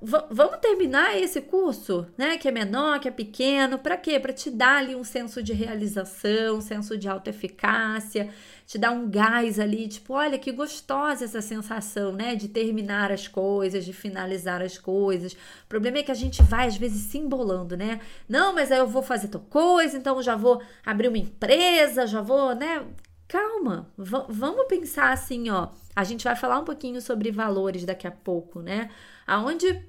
V 0.02 0.18
vamos 0.32 0.58
terminar 0.58 1.16
esse 1.16 1.42
curso, 1.42 2.08
né? 2.18 2.38
Que 2.38 2.48
é 2.48 2.52
menor, 2.52 3.00
que 3.00 3.08
é 3.08 3.12
pequeno, 3.12 3.78
para 3.78 3.96
quê? 3.98 4.20
Para 4.20 4.34
te 4.34 4.50
dar 4.50 4.78
ali 4.78 4.96
um 4.96 5.04
senso 5.04 5.44
de 5.44 5.54
realização, 5.54 6.58
um 6.58 6.62
senso 6.62 6.98
de 6.98 7.08
autoeficácia, 7.08 8.34
te 8.72 8.78
dar 8.78 8.92
um 8.92 9.10
gás 9.10 9.60
ali, 9.60 9.86
tipo, 9.86 10.14
olha 10.14 10.40
que 10.40 10.50
gostosa 10.50 11.26
essa 11.26 11.42
sensação, 11.42 12.14
né? 12.14 12.36
De 12.36 12.48
terminar 12.48 13.12
as 13.12 13.28
coisas, 13.28 13.84
de 13.84 13.92
finalizar 13.92 14.62
as 14.62 14.78
coisas. 14.78 15.34
O 15.34 15.68
problema 15.68 15.98
é 15.98 16.04
que 16.04 16.12
a 16.12 16.16
gente 16.16 16.42
vai, 16.42 16.68
às 16.68 16.78
vezes, 16.78 17.02
se 17.12 17.18
embolando, 17.18 17.76
né? 17.76 18.00
Não, 18.30 18.56
mas 18.56 18.72
aí 18.72 18.80
eu 18.80 18.88
vou 18.88 19.04
fazer 19.04 19.28
tal 19.28 19.42
coisa, 19.42 19.98
então 19.98 20.24
já 20.24 20.38
vou 20.38 20.62
abrir 20.86 21.10
uma 21.10 21.18
empresa, 21.18 22.08
já 22.08 22.22
vou, 22.22 22.56
né? 22.56 22.88
Calma, 23.28 23.92
vamos 23.98 24.66
pensar 24.68 25.12
assim, 25.12 25.50
ó. 25.50 25.68
A 25.94 26.06
gente 26.06 26.24
vai 26.24 26.38
falar 26.38 26.58
um 26.58 26.64
pouquinho 26.64 27.02
sobre 27.02 27.30
valores 27.30 27.84
daqui 27.84 28.08
a 28.08 28.12
pouco, 28.12 28.62
né? 28.62 28.90
Aonde 29.28 29.84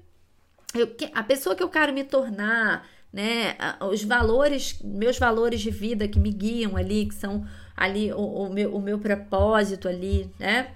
eu, 0.75 0.93
a 1.13 1.23
pessoa 1.23 1.55
que 1.55 1.63
eu 1.63 1.69
quero 1.69 1.93
me 1.93 2.03
tornar, 2.03 2.85
né? 3.13 3.55
Os 3.89 4.03
valores, 4.03 4.77
meus 4.83 5.17
valores 5.17 5.61
de 5.61 5.71
vida 5.71 6.05
que 6.05 6.19
me 6.19 6.31
guiam 6.31 6.75
ali, 6.75 7.05
que 7.05 7.15
são 7.15 7.47
ali 7.75 8.11
o, 8.13 8.17
o 8.17 8.53
meu, 8.53 8.75
o 8.75 8.81
meu 8.81 8.99
propósito 8.99 9.87
ali, 9.87 10.29
né? 10.39 10.73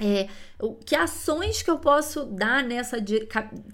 É, 0.00 0.26
o, 0.60 0.74
que 0.74 0.96
ações 0.96 1.62
que 1.62 1.70
eu 1.70 1.78
posso 1.78 2.24
dar 2.24 2.64
nessa 2.64 2.96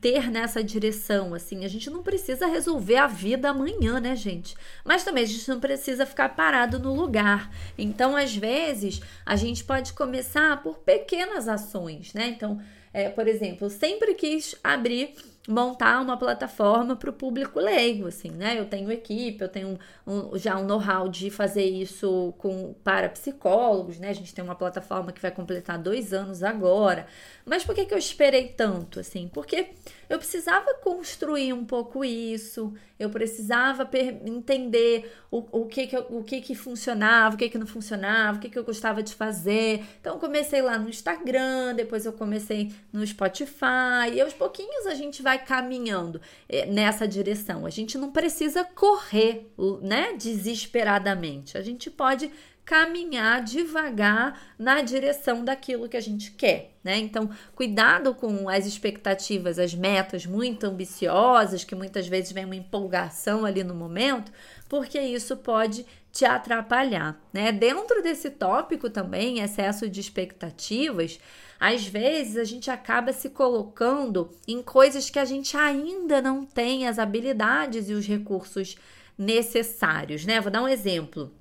ter 0.02 0.30
nessa 0.30 0.62
direção 0.62 1.32
assim? 1.32 1.64
A 1.64 1.68
gente 1.68 1.88
não 1.88 2.02
precisa 2.02 2.46
resolver 2.46 2.96
a 2.96 3.06
vida 3.06 3.48
amanhã 3.48 3.98
né 3.98 4.14
gente? 4.14 4.54
Mas 4.84 5.02
também 5.02 5.24
a 5.24 5.26
gente 5.26 5.48
não 5.48 5.58
precisa 5.58 6.04
ficar 6.04 6.28
parado 6.30 6.78
no 6.78 6.94
lugar. 6.94 7.50
Então 7.78 8.14
às 8.14 8.36
vezes 8.36 9.00
a 9.24 9.34
gente 9.34 9.64
pode 9.64 9.94
começar 9.94 10.62
por 10.62 10.80
pequenas 10.80 11.48
ações 11.48 12.12
né? 12.12 12.28
Então 12.28 12.60
é, 12.92 13.08
por 13.08 13.26
exemplo, 13.26 13.70
sempre 13.70 14.14
quis 14.14 14.54
abrir 14.62 15.14
montar 15.48 16.00
uma 16.00 16.16
plataforma 16.16 16.94
para 16.94 17.10
o 17.10 17.12
público 17.12 17.58
leigo, 17.58 18.06
assim, 18.06 18.30
né? 18.30 18.58
Eu 18.58 18.66
tenho 18.66 18.90
equipe, 18.92 19.42
eu 19.42 19.48
tenho 19.48 19.78
um, 20.06 20.36
já 20.36 20.58
um 20.58 20.64
know-how 20.64 21.08
de 21.08 21.30
fazer 21.30 21.64
isso 21.64 22.34
com 22.38 22.74
para 22.84 23.08
psicólogos, 23.08 23.98
né? 23.98 24.10
A 24.10 24.12
gente 24.12 24.34
tem 24.34 24.44
uma 24.44 24.54
plataforma 24.54 25.12
que 25.12 25.20
vai 25.20 25.30
completar 25.30 25.78
dois 25.78 26.12
anos 26.12 26.42
agora. 26.42 27.06
Mas 27.44 27.64
por 27.64 27.74
que, 27.74 27.86
que 27.86 27.94
eu 27.94 27.98
esperei 27.98 28.48
tanto, 28.48 29.00
assim? 29.00 29.28
Porque 29.28 29.70
eu 30.10 30.18
precisava 30.18 30.74
construir 30.74 31.52
um 31.52 31.64
pouco 31.64 32.04
isso, 32.04 32.74
eu 32.98 33.08
precisava 33.08 33.88
entender 34.26 35.16
o, 35.30 35.60
o, 35.60 35.66
que, 35.66 35.86
que, 35.86 35.96
o 35.96 36.24
que, 36.24 36.40
que 36.40 36.54
funcionava, 36.56 37.36
o 37.36 37.38
que, 37.38 37.48
que 37.48 37.56
não 37.56 37.66
funcionava, 37.66 38.36
o 38.36 38.40
que, 38.40 38.50
que 38.50 38.58
eu 38.58 38.64
gostava 38.64 39.04
de 39.04 39.14
fazer. 39.14 39.84
Então, 40.00 40.18
comecei 40.18 40.60
lá 40.62 40.76
no 40.76 40.88
Instagram, 40.88 41.76
depois 41.76 42.04
eu 42.04 42.12
comecei 42.12 42.72
no 42.92 43.06
Spotify, 43.06 44.10
e 44.12 44.20
aos 44.20 44.34
pouquinhos 44.34 44.84
a 44.88 44.94
gente 44.94 45.22
vai 45.22 45.44
caminhando 45.44 46.20
eh, 46.48 46.66
nessa 46.66 47.06
direção. 47.06 47.64
A 47.64 47.70
gente 47.70 47.96
não 47.96 48.10
precisa 48.10 48.64
correr, 48.64 49.48
né, 49.80 50.14
desesperadamente. 50.14 51.56
A 51.56 51.62
gente 51.62 51.88
pode 51.88 52.32
caminhar 52.70 53.42
devagar 53.42 54.40
na 54.56 54.80
direção 54.80 55.44
daquilo 55.44 55.88
que 55.88 55.96
a 55.96 56.00
gente 56.00 56.30
quer, 56.30 56.76
né? 56.84 56.96
Então, 56.98 57.28
cuidado 57.52 58.14
com 58.14 58.48
as 58.48 58.64
expectativas, 58.64 59.58
as 59.58 59.74
metas 59.74 60.24
muito 60.24 60.68
ambiciosas, 60.68 61.64
que 61.64 61.74
muitas 61.74 62.06
vezes 62.06 62.30
vem 62.30 62.44
uma 62.44 62.54
empolgação 62.54 63.44
ali 63.44 63.64
no 63.64 63.74
momento, 63.74 64.30
porque 64.68 65.00
isso 65.00 65.36
pode 65.38 65.84
te 66.12 66.24
atrapalhar, 66.24 67.20
né? 67.32 67.50
Dentro 67.50 68.04
desse 68.04 68.30
tópico 68.30 68.88
também, 68.88 69.40
excesso 69.40 69.90
de 69.90 69.98
expectativas, 69.98 71.18
às 71.58 71.84
vezes 71.84 72.36
a 72.36 72.44
gente 72.44 72.70
acaba 72.70 73.12
se 73.12 73.30
colocando 73.30 74.30
em 74.46 74.62
coisas 74.62 75.10
que 75.10 75.18
a 75.18 75.24
gente 75.24 75.56
ainda 75.56 76.22
não 76.22 76.46
tem 76.46 76.86
as 76.86 77.00
habilidades 77.00 77.90
e 77.90 77.94
os 77.94 78.06
recursos 78.06 78.76
necessários, 79.18 80.24
né? 80.24 80.40
Vou 80.40 80.52
dar 80.52 80.62
um 80.62 80.68
exemplo. 80.68 81.39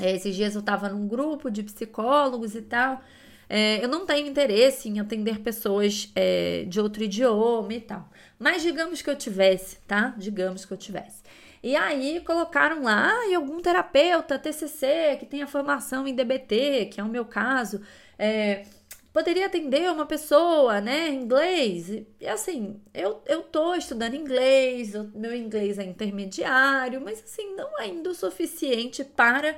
É, 0.00 0.12
esses 0.14 0.34
dias 0.34 0.54
eu 0.54 0.60
estava 0.60 0.88
num 0.88 1.06
grupo 1.06 1.50
de 1.50 1.62
psicólogos 1.62 2.54
e 2.54 2.62
tal. 2.62 3.02
É, 3.48 3.84
eu 3.84 3.88
não 3.88 4.06
tenho 4.06 4.26
interesse 4.26 4.88
em 4.88 4.98
atender 4.98 5.40
pessoas 5.40 6.10
é, 6.14 6.64
de 6.66 6.80
outro 6.80 7.04
idioma 7.04 7.74
e 7.74 7.80
tal. 7.80 8.08
Mas 8.38 8.62
digamos 8.62 9.02
que 9.02 9.10
eu 9.10 9.16
tivesse, 9.16 9.76
tá? 9.86 10.14
Digamos 10.16 10.64
que 10.64 10.72
eu 10.72 10.76
tivesse. 10.76 11.22
E 11.62 11.76
aí 11.76 12.20
colocaram 12.20 12.82
lá 12.82 13.10
ah, 13.10 13.36
algum 13.36 13.60
terapeuta, 13.60 14.38
TCC, 14.38 15.16
que 15.18 15.24
tenha 15.24 15.46
formação 15.46 16.06
em 16.06 16.14
DBT, 16.14 16.90
que 16.92 17.00
é 17.00 17.02
o 17.02 17.08
meu 17.08 17.24
caso, 17.24 17.80
é, 18.18 18.66
poderia 19.14 19.46
atender 19.46 19.90
uma 19.90 20.04
pessoa, 20.04 20.80
né, 20.80 21.08
inglês. 21.08 21.88
E 22.20 22.26
assim, 22.26 22.80
eu, 22.92 23.22
eu 23.26 23.42
tô 23.42 23.74
estudando 23.74 24.14
inglês, 24.14 24.92
meu 25.14 25.34
inglês 25.34 25.78
é 25.78 25.84
intermediário, 25.84 27.00
mas 27.00 27.22
assim, 27.22 27.54
não 27.54 27.78
ainda 27.78 28.10
o 28.10 28.14
suficiente 28.14 29.02
para 29.02 29.56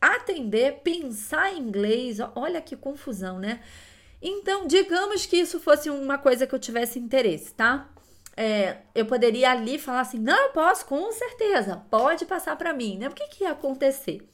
atender, 0.00 0.80
pensar 0.82 1.52
em 1.52 1.60
inglês. 1.60 2.18
Olha 2.34 2.60
que 2.60 2.76
confusão, 2.76 3.38
né? 3.38 3.60
Então, 4.20 4.66
digamos 4.66 5.26
que 5.26 5.36
isso 5.36 5.60
fosse 5.60 5.90
uma 5.90 6.18
coisa 6.18 6.46
que 6.46 6.54
eu 6.54 6.58
tivesse 6.58 6.98
interesse, 6.98 7.54
tá? 7.54 7.88
é, 8.36 8.78
eu 8.94 9.06
poderia 9.06 9.50
ali 9.50 9.78
falar 9.78 10.00
assim: 10.00 10.18
não, 10.18 10.36
eu 10.44 10.50
posso, 10.50 10.84
com 10.86 11.10
certeza, 11.10 11.82
pode 11.90 12.26
passar 12.26 12.56
para 12.56 12.72
mim, 12.72 12.98
né? 12.98 13.08
O 13.08 13.12
que, 13.12 13.26
que 13.28 13.44
ia 13.44 13.52
acontecer? 13.52 14.28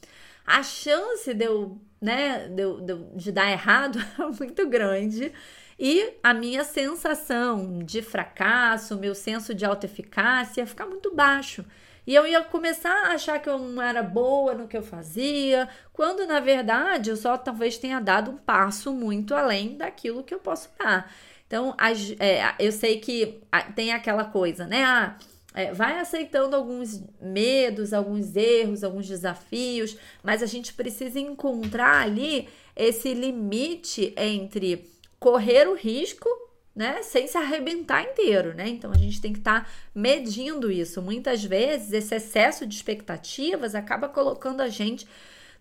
A 0.45 0.63
chance 0.63 1.33
de 1.33 1.45
eu, 1.45 1.81
né, 2.01 2.49
de, 2.49 2.81
de, 2.83 3.17
de 3.17 3.33
dar 3.33 3.51
errado 3.51 3.99
é 4.19 4.27
muito 4.27 4.69
grande 4.69 5.33
e 5.79 6.15
a 6.23 6.35
minha 6.35 6.65
sensação 6.65 7.79
de 7.79 8.03
fracasso, 8.03 8.97
meu 8.99 9.15
senso 9.15 9.55
de 9.55 9.65
autoeficácia 9.65 10.63
ia 10.63 10.67
ficar 10.67 10.87
muito 10.87 11.15
baixo. 11.15 11.65
E 12.07 12.15
eu 12.15 12.27
ia 12.27 12.43
começar 12.43 12.93
a 13.07 13.13
achar 13.13 13.39
que 13.39 13.49
eu 13.49 13.59
não 13.59 13.83
era 13.83 14.03
boa 14.03 14.55
no 14.55 14.67
que 14.67 14.77
eu 14.77 14.83
fazia, 14.83 15.69
quando 15.93 16.27
na 16.27 16.41
verdade 16.41 17.11
eu 17.11 17.17
só 17.17 17.37
talvez 17.39 17.79
tenha 17.79 18.01
dado 18.01 18.33
um 18.33 18.37
passo 18.37 18.93
muito 18.93 19.35
além 19.35 19.77
daquilo 19.77 20.25
que 20.25 20.35
eu 20.35 20.41
posso 20.41 20.69
dar. 20.79 21.13
Então, 21.47 21.75
as, 21.79 22.15
é, 22.19 22.55
eu 22.59 22.73
sei 22.73 22.99
que 22.99 23.43
tem 23.75 23.93
aquela 23.93 24.25
coisa, 24.25 24.67
né? 24.67 24.85
Ah, 24.85 25.17
é, 25.55 25.73
vai 25.73 25.99
aceitando 25.99 26.57
alguns 26.57 27.05
medos, 27.21 27.93
alguns 27.93 28.35
erros, 28.35 28.83
alguns 28.83 29.07
desafios, 29.07 29.97
mas 30.23 30.43
a 30.43 30.47
gente 30.47 30.73
precisa 30.73 31.21
encontrar 31.21 32.03
ali 32.03 32.49
esse 32.75 33.13
limite 33.13 34.15
entre 34.17 34.91
correr 35.21 35.69
o 35.69 35.75
risco, 35.75 36.27
né, 36.75 37.03
sem 37.03 37.27
se 37.27 37.37
arrebentar 37.37 38.03
inteiro, 38.03 38.55
né? 38.55 38.69
Então 38.69 38.91
a 38.91 38.97
gente 38.97 39.21
tem 39.21 39.33
que 39.33 39.39
estar 39.39 39.65
tá 39.65 39.71
medindo 39.95 40.71
isso. 40.71 41.03
Muitas 41.03 41.45
vezes 41.45 41.93
esse 41.93 42.15
excesso 42.15 42.67
de 42.67 42.75
expectativas 42.75 43.75
acaba 43.75 44.09
colocando 44.09 44.63
a 44.63 44.69
gente, 44.69 45.07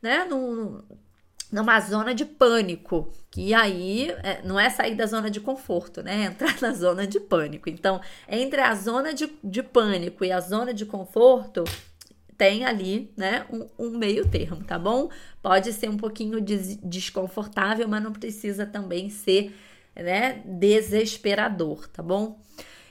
né, 0.02 0.26
num, 0.26 0.82
numa 1.52 1.80
zona 1.82 2.16
de 2.16 2.24
pânico, 2.24 3.12
que 3.30 3.54
aí 3.54 4.10
é, 4.24 4.42
não 4.44 4.58
é 4.60 4.70
sair 4.70 4.96
da 4.96 5.06
zona 5.06 5.30
de 5.30 5.42
conforto, 5.42 6.02
né? 6.02 6.24
É 6.24 6.26
entrar 6.26 6.62
na 6.62 6.72
zona 6.74 7.06
de 7.06 7.20
pânico. 7.20 7.70
Então, 7.70 8.00
entre 8.28 8.62
a 8.62 8.74
zona 8.74 9.14
de, 9.14 9.30
de 9.44 9.62
pânico 9.62 10.24
e 10.24 10.32
a 10.32 10.40
zona 10.40 10.74
de 10.74 10.86
conforto, 10.86 11.66
tem 12.38 12.66
ali, 12.66 13.12
né, 13.16 13.46
um, 13.52 13.68
um, 13.78 13.98
meio 14.00 14.28
termo, 14.28 14.64
tá 14.64 14.80
bom? 14.80 15.10
Pode 15.44 15.72
ser 15.74 15.90
um 15.90 15.98
pouquinho 15.98 16.42
des 16.42 16.76
desconfortável, 16.78 17.88
mas 17.88 18.02
não 18.02 18.12
precisa 18.12 18.66
também 18.66 19.12
ser, 19.12 19.56
né, 19.96 20.42
desesperador, 20.46 21.88
tá 21.88 22.02
bom? 22.02 22.40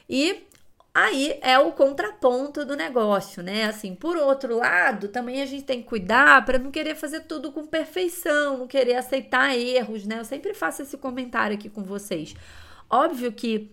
E 0.08 0.46
Aí 0.92 1.38
é 1.40 1.56
o 1.56 1.70
contraponto 1.70 2.64
do 2.64 2.74
negócio, 2.74 3.44
né? 3.44 3.64
Assim, 3.64 3.94
por 3.94 4.16
outro 4.16 4.56
lado, 4.56 5.06
também 5.06 5.40
a 5.40 5.46
gente 5.46 5.62
tem 5.64 5.80
que 5.80 5.88
cuidar 5.88 6.44
para 6.44 6.58
não 6.58 6.70
querer 6.70 6.96
fazer 6.96 7.20
tudo 7.20 7.52
com 7.52 7.64
perfeição, 7.64 8.58
não 8.58 8.66
querer 8.66 8.96
aceitar 8.96 9.56
erros, 9.56 10.04
né? 10.04 10.18
Eu 10.18 10.24
sempre 10.24 10.52
faço 10.52 10.82
esse 10.82 10.96
comentário 10.98 11.56
aqui 11.56 11.70
com 11.70 11.84
vocês. 11.84 12.34
Óbvio 12.90 13.30
que 13.32 13.70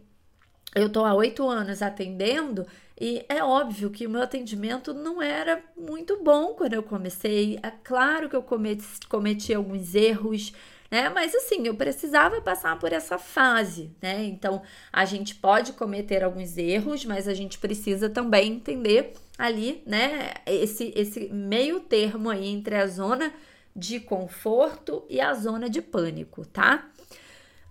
eu 0.76 0.90
tô 0.90 1.04
há 1.06 1.14
oito 1.16 1.48
anos 1.50 1.82
atendendo 1.82 2.68
e 3.00 3.26
é 3.28 3.44
óbvio 3.44 3.90
que 3.90 4.06
o 4.06 4.10
meu 4.10 4.22
atendimento 4.22 4.94
não 4.94 5.20
era 5.20 5.64
muito 5.76 6.22
bom 6.24 6.54
quando 6.54 6.74
eu 6.74 6.84
comecei. 6.84 7.60
É 7.64 7.72
claro 7.84 8.30
que 8.30 8.36
eu 8.36 8.44
cometi, 8.44 8.86
cometi 9.10 9.54
alguns 9.56 9.96
erros 9.96 10.54
né? 10.90 11.10
Mas 11.10 11.34
assim, 11.36 11.66
eu 11.68 11.76
precisava 11.76 12.42
passar 12.42 12.78
por 12.80 12.94
essa 12.94 13.18
fase, 13.18 13.96
né? 14.02 14.24
Então, 14.24 14.62
a 14.92 15.06
gente 15.06 15.36
pode 15.36 15.74
cometer 15.74 16.24
alguns 16.24 16.58
erros, 16.58 17.06
mas 17.06 17.28
a 17.28 17.34
gente 17.34 17.58
precisa 17.58 18.10
também 18.10 18.54
entender 18.54 19.14
ali, 19.38 19.84
né, 19.86 20.34
esse 20.48 20.92
esse 20.96 21.30
meio 21.30 21.80
termo 21.82 22.30
aí 22.30 22.48
entre 22.48 22.76
a 22.76 22.88
zona 22.88 23.32
de 23.76 24.00
conforto 24.00 25.06
e 25.08 25.22
a 25.22 25.34
zona 25.36 25.70
de 25.70 25.82
pânico, 25.82 26.46
tá? 26.46 26.90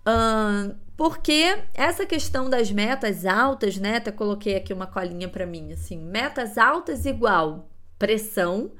Um, 0.07 0.73
porque 0.95 1.63
essa 1.73 2.05
questão 2.05 2.49
das 2.49 2.71
metas 2.71 3.25
altas, 3.25 3.77
né? 3.77 3.97
Até 3.97 4.11
coloquei 4.11 4.55
aqui 4.55 4.71
uma 4.71 4.87
colinha 4.87 5.27
para 5.27 5.45
mim, 5.45 5.73
assim, 5.73 5.97
metas 5.97 6.57
altas 6.57 7.05
igual 7.05 7.69
pressão, 7.99 8.71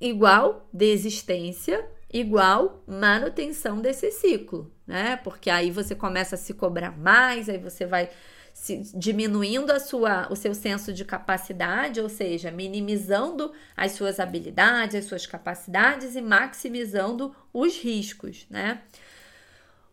igual 0.00 0.68
desistência, 0.72 1.86
igual 2.12 2.82
manutenção 2.86 3.80
desse 3.80 4.10
ciclo, 4.10 4.70
né? 4.86 5.16
Porque 5.16 5.48
aí 5.48 5.70
você 5.70 5.94
começa 5.94 6.34
a 6.34 6.38
se 6.38 6.54
cobrar 6.54 6.96
mais, 6.96 7.48
aí 7.48 7.58
você 7.58 7.86
vai 7.86 8.10
se, 8.52 8.78
diminuindo 8.94 9.70
a 9.70 9.78
sua, 9.78 10.26
o 10.30 10.36
seu 10.36 10.54
senso 10.54 10.92
de 10.92 11.04
capacidade, 11.04 12.00
ou 12.00 12.08
seja, 12.08 12.50
minimizando 12.50 13.52
as 13.76 13.92
suas 13.92 14.18
habilidades, 14.18 14.96
as 14.96 15.04
suas 15.04 15.26
capacidades 15.26 16.16
e 16.16 16.20
maximizando 16.20 17.34
os 17.52 17.76
riscos, 17.78 18.46
né? 18.50 18.82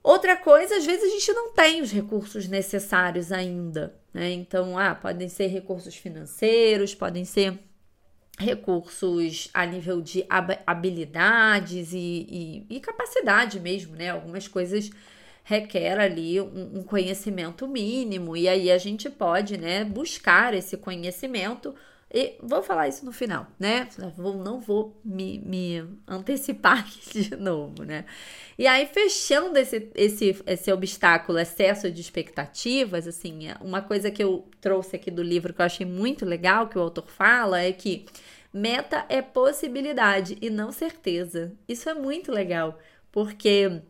Outra 0.04 0.38
coisa, 0.38 0.78
às 0.78 0.86
vezes 0.86 1.04
a 1.04 1.14
gente 1.14 1.34
não 1.34 1.52
tem 1.52 1.82
os 1.82 1.92
recursos 1.92 2.48
necessários 2.48 3.32
ainda, 3.32 3.94
né? 4.14 4.32
Então, 4.32 4.78
ah, 4.78 4.96
podem 4.96 5.28
ser 5.28 5.48
recursos 5.48 5.96
financeiros, 5.96 6.96
podem 6.96 7.26
ser 7.26 7.60
recursos 8.38 9.50
a 9.54 9.66
nível 9.66 10.00
de 10.00 10.24
habilidades 10.66 11.92
e, 11.92 12.66
e, 12.70 12.76
e, 12.78 12.80
capacidade 12.80 13.60
mesmo, 13.60 13.96
né? 13.96 14.12
Algumas 14.12 14.48
coisas 14.48 14.92
requer 15.44 16.00
ali 16.00 16.40
um, 16.40 16.80
um, 16.80 16.84
conhecimento 16.84 17.68
mínimo 17.68 18.38
e 18.38 18.48
aí 18.48 18.70
a 18.70 18.78
gente 18.78 19.10
pode, 19.10 19.58
né, 19.58 19.84
buscar 19.86 20.54
esse 20.54 20.76
conhecimento 20.78 21.74
e 22.14 22.38
vou 22.42 22.64
falar 22.64 22.88
isso 22.88 23.04
no 23.06 23.12
final, 23.12 23.48
né? 23.60 23.90
Vou, 24.16 24.38
não 24.38 24.62
vou 24.62 25.00
me, 25.04 25.40
me 25.40 25.84
antecipar 26.08 26.80
aqui 26.88 27.22
de 27.22 27.36
novo, 27.36 27.84
né? 27.84 28.06
E 28.58 28.66
aí, 28.66 28.86
fechando 28.86 29.58
esse, 29.60 29.92
esse, 29.94 30.42
esse 30.46 30.72
obstáculo, 30.72 31.38
excesso 31.38 31.92
de 31.92 32.00
expectativas, 32.00 33.08
assim, 33.08 33.50
uma 33.60 33.82
coisa 33.82 34.10
que 34.10 34.24
eu 34.24 34.48
trouxe 34.62 34.96
aqui 34.96 35.12
do 35.12 35.22
livro 35.22 35.54
que 35.54 35.62
eu 35.62 35.66
achei 35.66 35.86
muito 35.86 36.26
legal, 36.26 36.68
que 36.68 36.78
o 36.78 36.82
autor 36.82 37.08
fala, 37.08 37.60
é 37.60 37.74
que 37.74 38.06
Meta 38.54 39.06
é 39.10 39.22
possibilidade 39.22 40.38
e 40.42 40.50
não 40.50 40.72
certeza. 40.72 41.54
Isso 41.68 41.90
é 41.90 41.94
muito 41.94 42.32
legal, 42.32 42.80
porque 43.12 43.82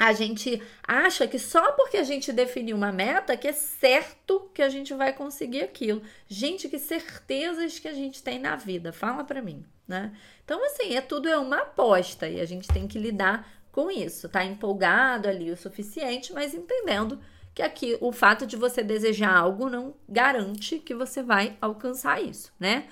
a 0.00 0.14
gente 0.14 0.62
acha 0.82 1.28
que 1.28 1.38
só 1.38 1.72
porque 1.72 1.98
a 1.98 2.02
gente 2.02 2.32
definiu 2.32 2.74
uma 2.74 2.90
meta 2.90 3.36
que 3.36 3.46
é 3.46 3.52
certo 3.52 4.50
que 4.54 4.62
a 4.62 4.68
gente 4.70 4.94
vai 4.94 5.12
conseguir 5.12 5.60
aquilo. 5.60 6.00
Gente, 6.26 6.70
que 6.70 6.78
certezas 6.78 7.78
que 7.78 7.86
a 7.86 7.92
gente 7.92 8.22
tem 8.22 8.38
na 8.38 8.56
vida? 8.56 8.94
Fala 8.94 9.22
para 9.22 9.42
mim, 9.42 9.62
né? 9.86 10.16
Então 10.42 10.64
assim, 10.64 10.96
é 10.96 11.02
tudo 11.02 11.28
é 11.28 11.36
uma 11.36 11.58
aposta 11.58 12.26
e 12.26 12.40
a 12.40 12.46
gente 12.46 12.66
tem 12.66 12.88
que 12.88 12.98
lidar 12.98 13.46
com 13.70 13.90
isso, 13.90 14.26
tá 14.26 14.42
empolgado 14.42 15.28
ali 15.28 15.50
o 15.50 15.56
suficiente, 15.56 16.32
mas 16.32 16.54
entendendo 16.54 17.20
que 17.54 17.60
aqui 17.60 17.98
o 18.00 18.10
fato 18.10 18.46
de 18.46 18.56
você 18.56 18.82
desejar 18.82 19.36
algo 19.36 19.68
não 19.68 19.94
garante 20.08 20.78
que 20.78 20.94
você 20.94 21.22
vai 21.22 21.58
alcançar 21.60 22.22
isso, 22.22 22.50
né? 22.58 22.88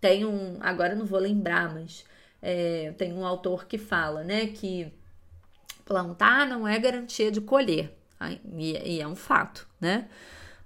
Tem 0.00 0.24
um, 0.24 0.58
agora 0.60 0.96
não 0.96 1.06
vou 1.06 1.20
lembrar, 1.20 1.72
mas 1.72 2.04
é, 2.42 2.92
tem 2.98 3.12
um 3.12 3.24
autor 3.24 3.66
que 3.66 3.78
fala, 3.78 4.24
né, 4.24 4.48
que 4.48 4.92
plantar 5.88 6.46
não 6.46 6.68
é 6.68 6.78
garantia 6.78 7.32
de 7.32 7.40
colher, 7.40 7.96
e, 8.54 9.00
é 9.00 9.08
um 9.08 9.16
fato, 9.16 9.66
né? 9.80 10.06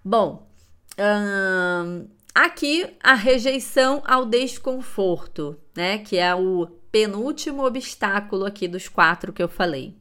Bom, 0.05 0.51
hum, 0.99 2.09
aqui 2.35 2.93
a 3.01 3.15
rejeição 3.15 4.03
ao 4.05 4.27
desconforto, 4.27 5.57
né, 5.77 5.99
que 5.99 6.19
é 6.19 6.35
o 6.35 6.67
penúltimo 6.91 7.65
obstáculo 7.65 8.45
aqui 8.45 8.67
dos 8.67 8.89
quatro 8.89 9.33
que 9.33 9.43
eu 9.43 9.49
falei. 9.49 9.97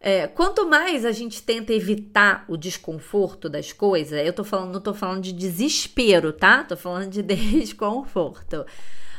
É, 0.00 0.26
quanto 0.26 0.68
mais 0.68 1.04
a 1.04 1.12
gente 1.12 1.42
tenta 1.42 1.72
evitar 1.72 2.44
o 2.48 2.56
desconforto 2.56 3.48
das 3.48 3.72
coisas, 3.72 4.26
eu 4.26 4.32
tô 4.32 4.42
falando, 4.42 4.72
não 4.72 4.80
tô 4.80 4.92
falando 4.92 5.22
de 5.22 5.32
desespero, 5.32 6.32
tá? 6.32 6.64
Tô 6.64 6.76
falando 6.76 7.10
de 7.10 7.22
desconforto. 7.22 8.66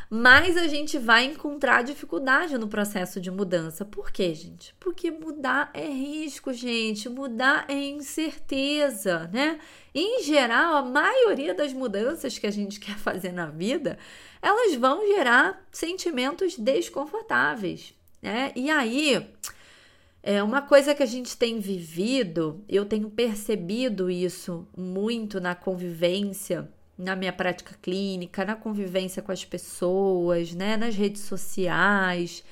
Mais 0.09 0.55
a 0.55 0.67
gente 0.67 0.97
vai 0.97 1.25
encontrar 1.25 1.83
dificuldade 1.83 2.57
no 2.57 2.67
processo 2.67 3.19
de 3.19 3.29
mudança. 3.29 3.83
Por 3.83 4.09
quê, 4.09 4.33
gente? 4.33 4.73
Porque 4.79 5.11
mudar 5.11 5.69
é 5.73 5.85
risco, 5.85 6.53
gente. 6.53 7.09
Mudar 7.09 7.65
é 7.67 7.73
incerteza, 7.73 9.29
né? 9.33 9.59
Em 9.93 10.23
geral, 10.23 10.75
a 10.75 10.81
maioria 10.81 11.53
das 11.53 11.73
mudanças 11.73 12.37
que 12.37 12.47
a 12.47 12.51
gente 12.51 12.79
quer 12.81 12.97
fazer 12.97 13.33
na 13.33 13.47
vida, 13.47 13.97
elas 14.41 14.75
vão 14.75 15.05
gerar 15.07 15.65
sentimentos 15.71 16.57
desconfortáveis, 16.57 17.93
né? 18.21 18.53
E 18.55 18.69
aí, 18.69 19.27
é 20.23 20.41
uma 20.41 20.61
coisa 20.61 20.95
que 20.95 21.03
a 21.03 21.07
gente 21.07 21.35
tem 21.35 21.59
vivido, 21.59 22.63
eu 22.69 22.85
tenho 22.85 23.09
percebido 23.09 24.09
isso 24.09 24.67
muito 24.75 25.41
na 25.41 25.53
convivência 25.53 26.69
na 26.97 27.15
minha 27.15 27.31
prática 27.31 27.75
clínica, 27.81 28.43
na 28.43 28.55
convivência 28.55 29.21
com 29.21 29.31
as 29.31 29.45
pessoas, 29.45 30.53
né, 30.53 30.75
nas 30.75 30.95
redes 30.95 31.21
sociais, 31.21 32.43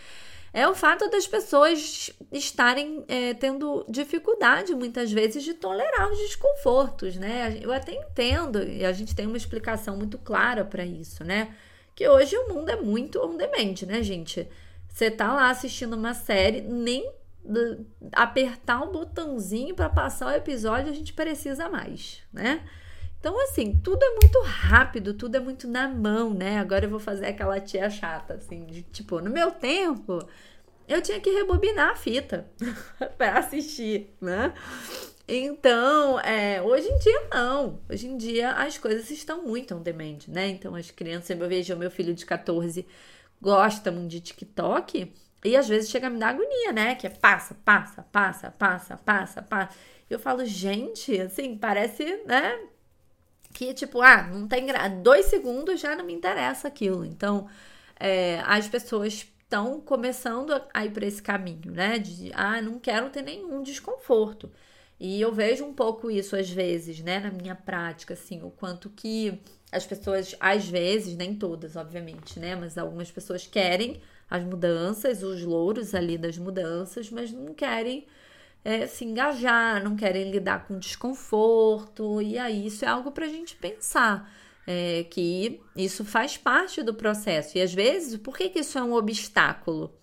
é 0.56 0.66
o 0.68 0.74
fato 0.74 1.10
das 1.10 1.28
pessoas 1.28 2.12
estarem 2.32 3.04
é, 3.10 3.34
tendo 3.34 3.86
dificuldade 3.90 4.74
muitas 4.74 5.12
vezes 5.12 5.44
de 5.44 5.54
tolerar 5.54 6.10
os 6.10 6.18
desconfortos, 6.18 7.18
né? 7.18 7.60
Eu 7.62 7.74
até 7.74 7.92
entendo 7.92 8.64
e 8.64 8.86
a 8.86 8.94
gente 8.94 9.14
tem 9.14 9.28
uma 9.28 9.36
explicação 9.36 9.98
muito 9.98 10.18
clara 10.18 10.64
para 10.64 10.86
isso, 10.86 11.26
né? 11.26 11.54
Que 11.94 12.08
hoje 12.08 12.38
o 12.38 12.54
mundo 12.54 12.70
é 12.70 12.78
muito 12.78 13.20
on 13.20 13.36
né, 13.36 14.02
gente? 14.02 14.48
Você 14.88 15.12
tá 15.12 15.34
lá 15.34 15.50
assistindo 15.50 15.94
uma 15.94 16.14
série, 16.14 16.62
nem 16.62 17.12
apertar 18.14 18.82
um 18.82 18.94
botãozinho 18.94 19.76
para 19.76 19.90
passar 19.90 20.28
o 20.28 20.38
episódio 20.38 20.90
a 20.90 20.96
gente 20.96 21.12
precisa 21.12 21.68
mais, 21.68 22.22
né? 22.32 22.64
Então, 23.26 23.42
assim, 23.42 23.76
tudo 23.84 24.04
é 24.04 24.10
muito 24.22 24.40
rápido, 24.44 25.12
tudo 25.12 25.36
é 25.36 25.40
muito 25.40 25.68
na 25.68 25.88
mão, 25.88 26.32
né? 26.32 26.60
Agora 26.60 26.86
eu 26.86 26.90
vou 26.92 27.00
fazer 27.00 27.26
aquela 27.26 27.60
tia 27.60 27.90
chata, 27.90 28.36
assim, 28.36 28.68
de 28.68 28.84
tipo, 28.84 29.20
no 29.20 29.32
meu 29.32 29.50
tempo, 29.50 30.20
eu 30.88 31.02
tinha 31.02 31.20
que 31.20 31.32
rebobinar 31.32 31.90
a 31.90 31.96
fita 31.96 32.48
para 33.18 33.40
assistir, 33.40 34.16
né? 34.22 34.54
Então, 35.28 36.20
é, 36.20 36.62
hoje 36.62 36.88
em 36.88 37.00
dia 37.00 37.28
não. 37.34 37.80
Hoje 37.90 38.06
em 38.06 38.16
dia 38.16 38.52
as 38.52 38.78
coisas 38.78 39.10
estão 39.10 39.42
muito 39.42 39.74
on 39.74 39.82
demand, 39.82 40.20
né? 40.28 40.48
Então, 40.50 40.76
as 40.76 40.92
crianças, 40.92 41.32
eu 41.32 41.50
vejo 41.50 41.76
meu 41.76 41.90
filho 41.90 42.14
de 42.14 42.28
14 42.28 42.86
gosta 43.42 43.92
muito 43.92 44.12
de 44.12 44.22
TikTok 44.22 45.12
e 45.44 45.56
às 45.58 45.68
vezes 45.68 45.90
chega 45.90 46.08
a 46.08 46.10
me 46.12 46.20
dar 46.20 46.30
agonia, 46.30 46.72
né? 46.72 46.94
Que 46.94 47.08
é 47.08 47.10
passa, 47.10 47.56
passa, 47.66 48.04
passa, 48.04 48.52
passa, 48.52 48.98
passa, 48.98 49.42
passa. 49.42 49.76
Eu 50.08 50.20
falo, 50.20 50.46
gente, 50.46 51.20
assim, 51.20 51.58
parece, 51.58 52.04
né? 52.28 52.56
Que, 53.56 53.74
tipo, 53.74 54.02
ah, 54.02 54.24
não 54.24 54.48
tem 54.50 54.65
gra... 54.65 54.89
dois 54.89 55.28
segundos 55.28 55.80
já 55.80 55.96
não 55.96 56.06
me 56.06 56.13
interessa 56.13 56.68
aquilo. 56.68 57.06
Então, 57.06 57.48
é, 57.98 58.41
as 58.46 58.68
pessoas 58.68 59.13
estão 59.13 59.80
começando 59.80 60.52
a 60.74 60.86
ir 60.86 60.91
por 60.91 61.04
esse 61.04 61.24
caminho, 61.24 61.72
né? 61.72 61.98
De, 61.98 62.32
ah, 62.34 62.62
não 62.62 62.78
quero 62.78 63.10
ter 63.10 63.22
nenhum 63.22 63.63
desconforto. 63.63 64.52
E 65.00 65.22
eu 65.22 65.32
vejo 65.34 65.63
um 65.65 65.74
pouco 65.74 66.12
isso 66.12 66.36
às 66.36 66.50
vezes, 66.50 67.00
né, 67.02 67.20
na 67.20 67.32
minha 67.32 67.56
prática, 67.56 68.13
assim, 68.13 68.41
o 68.44 68.50
quanto 68.50 68.89
que 68.89 69.41
as 69.72 69.86
pessoas, 69.86 70.36
às 70.39 70.68
vezes, 70.68 71.15
nem 71.15 71.36
todas, 71.36 71.76
obviamente, 71.76 72.39
né, 72.39 72.56
mas 72.56 72.78
algumas 72.78 73.12
pessoas 73.12 73.46
querem 73.46 74.02
as 74.30 74.44
mudanças, 74.44 75.22
os 75.22 75.44
louros 75.44 75.94
ali 75.94 76.18
das 76.18 76.38
mudanças, 76.38 77.10
mas 77.10 77.32
não 77.32 77.54
querem 77.54 78.08
é, 78.65 78.88
se 78.88 79.06
engajar, 79.06 79.84
não 79.84 79.95
querem 79.95 80.32
lidar 80.32 80.65
com 80.67 80.80
desconforto, 80.80 82.19
e 82.19 82.38
aí 82.39 82.65
isso 82.65 82.84
é 82.84 82.88
algo 82.88 83.12
para 83.12 83.25
a 83.25 83.30
gente 83.30 83.56
pensar. 83.56 84.30
É, 84.67 85.04
que 85.12 85.62
isso 85.75 86.04
faz 86.04 86.38
parte 86.38 86.82
do 86.82 86.91
processo. 86.91 87.56
E 87.56 87.62
às 87.62 87.71
vezes, 87.71 88.17
por 88.17 88.36
que, 88.36 88.49
que 88.49 88.62
isso 88.62 88.80
é 88.80 88.82
um 88.82 88.93
obstáculo? 88.95 89.93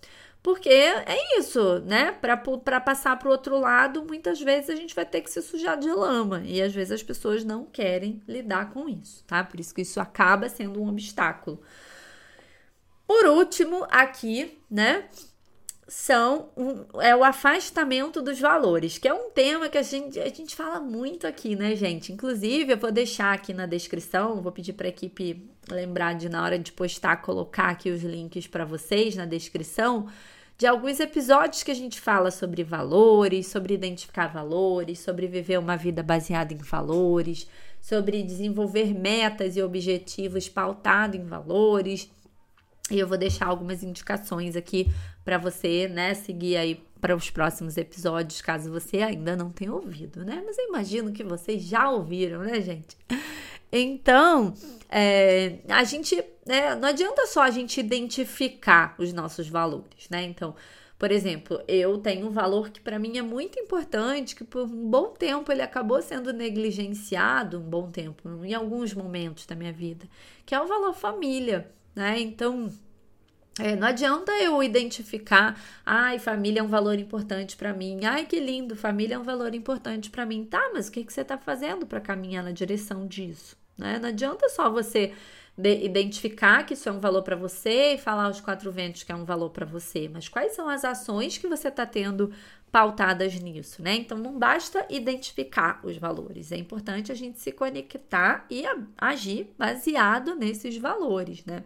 Porque 0.41 0.69
é 0.69 1.37
isso, 1.37 1.79
né? 1.79 2.13
Para 2.13 2.79
passar 2.79 3.19
para 3.19 3.27
o 3.27 3.31
outro 3.31 3.59
lado, 3.59 4.05
muitas 4.05 4.39
vezes 4.41 4.69
a 4.69 4.75
gente 4.75 4.95
vai 4.95 5.05
ter 5.05 5.19
que 5.19 5.29
se 5.29 5.41
sujar 5.41 5.77
de 5.77 5.89
lama. 5.91 6.43
E 6.45 6.61
às 6.61 6.73
vezes 6.73 6.93
as 6.93 7.03
pessoas 7.03 7.43
não 7.43 7.65
querem 7.65 8.21
lidar 8.25 8.71
com 8.71 8.87
isso, 8.87 9.23
tá? 9.25 9.43
Por 9.43 9.59
isso 9.59 9.75
que 9.75 9.81
isso 9.81 9.99
acaba 9.99 10.47
sendo 10.47 10.81
um 10.81 10.87
obstáculo. 10.87 11.61
Por 13.05 13.25
último, 13.25 13.85
aqui, 13.89 14.61
né? 14.69 15.09
São 15.87 16.49
um, 16.55 17.01
é 17.01 17.15
o 17.15 17.23
afastamento 17.23 18.21
dos 18.21 18.39
valores, 18.39 18.97
que 18.97 19.07
é 19.07 19.13
um 19.13 19.29
tema 19.31 19.67
que 19.67 19.77
a 19.77 19.81
gente, 19.81 20.19
a 20.19 20.29
gente 20.29 20.55
fala 20.55 20.79
muito 20.79 21.27
aqui, 21.27 21.55
né, 21.55 21.75
gente? 21.75 22.11
Inclusive, 22.11 22.73
eu 22.73 22.77
vou 22.77 22.91
deixar 22.91 23.33
aqui 23.33 23.53
na 23.53 23.65
descrição, 23.65 24.41
vou 24.41 24.51
pedir 24.51 24.73
para 24.73 24.87
a 24.87 24.89
equipe 24.89 25.49
lembrar 25.69 26.13
de, 26.13 26.29
na 26.29 26.43
hora 26.43 26.57
de 26.57 26.71
postar, 26.71 27.17
colocar 27.17 27.69
aqui 27.69 27.89
os 27.89 28.01
links 28.01 28.47
para 28.47 28.65
vocês 28.65 29.15
na 29.15 29.25
descrição 29.25 30.07
de 30.57 30.67
alguns 30.67 30.99
episódios 30.99 31.63
que 31.63 31.71
a 31.71 31.75
gente 31.75 31.99
fala 31.99 32.31
sobre 32.31 32.63
valores, 32.63 33.47
sobre 33.47 33.73
identificar 33.73 34.27
valores, 34.27 34.99
sobre 34.99 35.27
viver 35.27 35.59
uma 35.59 35.75
vida 35.75 36.03
baseada 36.03 36.53
em 36.53 36.57
valores, 36.57 37.47
sobre 37.81 38.23
desenvolver 38.23 38.93
metas 38.93 39.57
e 39.57 39.61
objetivos 39.61 40.47
pautados 40.47 41.19
em 41.19 41.25
valores 41.25 42.09
e 42.91 42.99
eu 42.99 43.07
vou 43.07 43.17
deixar 43.17 43.47
algumas 43.47 43.81
indicações 43.81 44.55
aqui 44.55 44.91
para 45.23 45.37
você, 45.37 45.87
né, 45.87 46.13
seguir 46.13 46.57
aí 46.57 46.83
para 46.99 47.15
os 47.15 47.29
próximos 47.29 47.77
episódios, 47.77 48.41
caso 48.41 48.71
você 48.71 48.97
ainda 48.97 49.35
não 49.35 49.49
tenha 49.49 49.73
ouvido, 49.73 50.23
né? 50.23 50.41
Mas 50.45 50.57
eu 50.57 50.67
imagino 50.69 51.11
que 51.11 51.23
vocês 51.23 51.61
já 51.63 51.89
ouviram, 51.89 52.39
né, 52.43 52.61
gente? 52.61 52.97
Então, 53.75 54.53
é, 54.87 55.59
a 55.67 55.83
gente, 55.83 56.23
né, 56.45 56.75
não 56.75 56.87
adianta 56.87 57.25
só 57.25 57.41
a 57.41 57.49
gente 57.49 57.79
identificar 57.79 58.95
os 58.99 59.11
nossos 59.11 59.49
valores, 59.49 60.07
né? 60.09 60.23
Então, 60.23 60.55
por 60.97 61.11
exemplo, 61.11 61.61
eu 61.67 61.97
tenho 61.97 62.27
um 62.27 62.31
valor 62.31 62.69
que 62.69 62.79
para 62.79 62.99
mim 62.99 63.17
é 63.17 63.21
muito 63.21 63.59
importante, 63.59 64.35
que 64.35 64.43
por 64.43 64.63
um 64.63 64.89
bom 64.89 65.09
tempo 65.09 65.51
ele 65.51 65.61
acabou 65.61 66.01
sendo 66.01 66.31
negligenciado, 66.31 67.59
um 67.59 67.63
bom 67.63 67.89
tempo, 67.89 68.29
em 68.45 68.53
alguns 68.53 68.93
momentos 68.93 69.45
da 69.45 69.55
minha 69.55 69.73
vida, 69.73 70.07
que 70.45 70.55
é 70.55 70.61
o 70.61 70.67
valor 70.67 70.93
família 70.93 71.69
né? 71.95 72.19
Então, 72.19 72.69
é, 73.59 73.75
não 73.75 73.87
adianta 73.87 74.31
eu 74.41 74.63
identificar, 74.63 75.59
ai, 75.85 76.17
família 76.17 76.59
é 76.59 76.63
um 76.63 76.67
valor 76.67 76.97
importante 76.97 77.55
para 77.55 77.71
mim, 77.71 78.03
ai, 78.03 78.25
que 78.25 78.39
lindo, 78.39 78.75
família 78.75 79.15
é 79.15 79.19
um 79.19 79.23
valor 79.23 79.53
importante 79.53 80.09
para 80.09 80.25
mim. 80.25 80.43
Tá, 80.45 80.71
mas 80.73 80.87
o 80.87 80.91
que, 80.91 81.03
que 81.03 81.13
você 81.13 81.21
está 81.21 81.37
fazendo 81.37 81.85
para 81.85 82.01
caminhar 82.01 82.43
na 82.43 82.51
direção 82.51 83.05
disso? 83.05 83.55
Né? 83.77 83.99
Não 83.99 84.09
adianta 84.09 84.49
só 84.49 84.69
você 84.71 85.13
identificar 85.55 86.65
que 86.65 86.73
isso 86.73 86.89
é 86.89 86.91
um 86.91 86.99
valor 86.99 87.21
para 87.21 87.35
você 87.35 87.93
e 87.93 87.97
falar 87.97 88.25
aos 88.25 88.41
quatro 88.41 88.71
ventos 88.71 89.03
que 89.03 89.11
é 89.11 89.15
um 89.15 89.23
valor 89.23 89.51
para 89.51 89.65
você, 89.65 90.09
mas 90.11 90.27
quais 90.27 90.53
são 90.53 90.67
as 90.67 90.83
ações 90.83 91.37
que 91.37 91.47
você 91.47 91.67
está 91.67 91.85
tendo 91.85 92.33
pautadas 92.71 93.35
nisso, 93.35 93.83
né? 93.83 93.93
Então 93.93 94.17
não 94.17 94.39
basta 94.39 94.83
identificar 94.89 95.79
os 95.83 95.95
valores, 95.95 96.51
é 96.51 96.57
importante 96.57 97.11
a 97.11 97.15
gente 97.15 97.39
se 97.39 97.51
conectar 97.51 98.47
e 98.49 98.63
agir 98.97 99.53
baseado 99.55 100.33
nesses 100.33 100.75
valores, 100.77 101.45
né? 101.45 101.63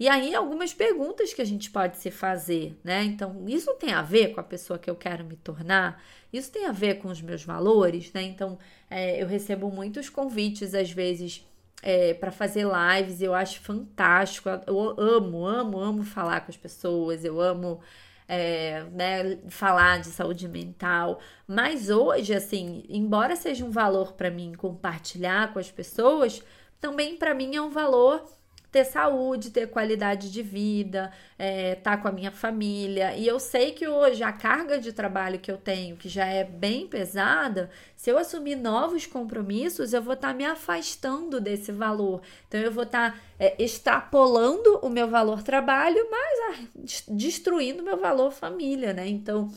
E 0.00 0.08
aí, 0.08 0.34
algumas 0.34 0.72
perguntas 0.72 1.34
que 1.34 1.42
a 1.42 1.44
gente 1.44 1.70
pode 1.70 1.98
se 1.98 2.10
fazer, 2.10 2.74
né? 2.82 3.04
Então, 3.04 3.44
isso 3.46 3.74
tem 3.74 3.92
a 3.92 4.00
ver 4.00 4.28
com 4.28 4.40
a 4.40 4.42
pessoa 4.42 4.78
que 4.78 4.88
eu 4.88 4.96
quero 4.96 5.22
me 5.26 5.36
tornar? 5.36 6.02
Isso 6.32 6.50
tem 6.50 6.64
a 6.64 6.72
ver 6.72 6.94
com 7.00 7.08
os 7.08 7.20
meus 7.20 7.44
valores, 7.44 8.10
né? 8.14 8.22
Então, 8.22 8.58
é, 8.88 9.22
eu 9.22 9.26
recebo 9.26 9.70
muitos 9.70 10.08
convites, 10.08 10.74
às 10.74 10.90
vezes, 10.90 11.46
é, 11.82 12.14
para 12.14 12.30
fazer 12.30 12.66
lives, 12.66 13.20
eu 13.20 13.34
acho 13.34 13.60
fantástico. 13.60 14.48
Eu 14.66 14.98
amo, 14.98 15.46
amo, 15.46 15.78
amo 15.78 16.02
falar 16.02 16.40
com 16.40 16.50
as 16.50 16.56
pessoas, 16.56 17.22
eu 17.22 17.38
amo 17.38 17.82
é, 18.26 18.84
né, 18.92 19.38
falar 19.50 20.00
de 20.00 20.06
saúde 20.06 20.48
mental. 20.48 21.20
Mas 21.46 21.90
hoje, 21.90 22.32
assim, 22.32 22.84
embora 22.88 23.36
seja 23.36 23.66
um 23.66 23.70
valor 23.70 24.14
para 24.14 24.30
mim 24.30 24.54
compartilhar 24.54 25.52
com 25.52 25.58
as 25.58 25.70
pessoas, 25.70 26.42
também 26.80 27.16
para 27.18 27.34
mim 27.34 27.54
é 27.54 27.60
um 27.60 27.70
valor 27.70 28.24
ter 28.70 28.84
saúde, 28.84 29.50
ter 29.50 29.68
qualidade 29.68 30.30
de 30.30 30.42
vida, 30.42 31.12
é, 31.38 31.74
tá 31.74 31.96
com 31.96 32.08
a 32.08 32.12
minha 32.12 32.30
família. 32.30 33.16
E 33.16 33.26
eu 33.26 33.40
sei 33.40 33.72
que 33.72 33.86
hoje 33.88 34.22
a 34.22 34.32
carga 34.32 34.78
de 34.78 34.92
trabalho 34.92 35.40
que 35.40 35.50
eu 35.50 35.56
tenho, 35.56 35.96
que 35.96 36.08
já 36.08 36.26
é 36.26 36.44
bem 36.44 36.86
pesada, 36.86 37.70
se 37.96 38.10
eu 38.10 38.16
assumir 38.16 38.56
novos 38.56 39.06
compromissos, 39.06 39.92
eu 39.92 40.00
vou 40.00 40.14
estar 40.14 40.28
tá 40.28 40.34
me 40.34 40.44
afastando 40.44 41.40
desse 41.40 41.72
valor. 41.72 42.22
Então 42.46 42.60
eu 42.60 42.70
vou 42.70 42.84
estar 42.84 43.12
tá, 43.12 43.20
é, 43.38 43.62
extrapolando 43.62 44.78
o 44.82 44.88
meu 44.88 45.08
valor 45.08 45.42
trabalho, 45.42 46.06
mas 46.10 46.38
ah, 46.48 46.92
destruindo 47.08 47.82
o 47.82 47.84
meu 47.84 47.98
valor 47.98 48.30
família, 48.30 48.92
né? 48.92 49.08
Então 49.08 49.52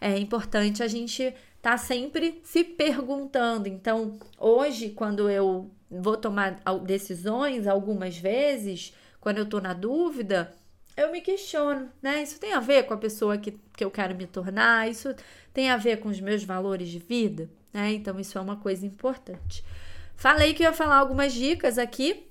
é 0.00 0.18
importante 0.18 0.82
a 0.82 0.88
gente 0.88 1.34
tá 1.62 1.76
sempre 1.76 2.40
se 2.44 2.62
perguntando. 2.62 3.68
Então, 3.68 4.18
hoje, 4.38 4.90
quando 4.90 5.28
eu 5.28 5.68
vou 5.90 6.16
tomar 6.16 6.60
decisões 6.84 7.66
algumas 7.66 8.18
vezes, 8.18 8.94
quando 9.20 9.38
eu 9.38 9.46
tô 9.46 9.60
na 9.60 9.72
dúvida, 9.72 10.54
eu 10.96 11.12
me 11.12 11.20
questiono, 11.20 11.90
né? 12.00 12.22
Isso 12.22 12.40
tem 12.40 12.52
a 12.52 12.60
ver 12.60 12.84
com 12.84 12.94
a 12.94 12.96
pessoa 12.96 13.36
que, 13.36 13.52
que 13.76 13.84
eu 13.84 13.90
quero 13.90 14.14
me 14.14 14.26
tornar? 14.26 14.88
Isso 14.88 15.14
tem 15.52 15.70
a 15.70 15.76
ver 15.76 15.98
com 16.00 16.08
os 16.08 16.20
meus 16.20 16.42
valores 16.42 16.88
de 16.88 16.98
vida, 16.98 17.50
né? 17.72 17.92
Então, 17.92 18.18
isso 18.18 18.38
é 18.38 18.40
uma 18.40 18.56
coisa 18.56 18.86
importante. 18.86 19.62
Falei 20.16 20.54
que 20.54 20.62
eu 20.62 20.68
ia 20.68 20.72
falar 20.72 20.96
algumas 20.96 21.34
dicas 21.34 21.78
aqui. 21.78 22.26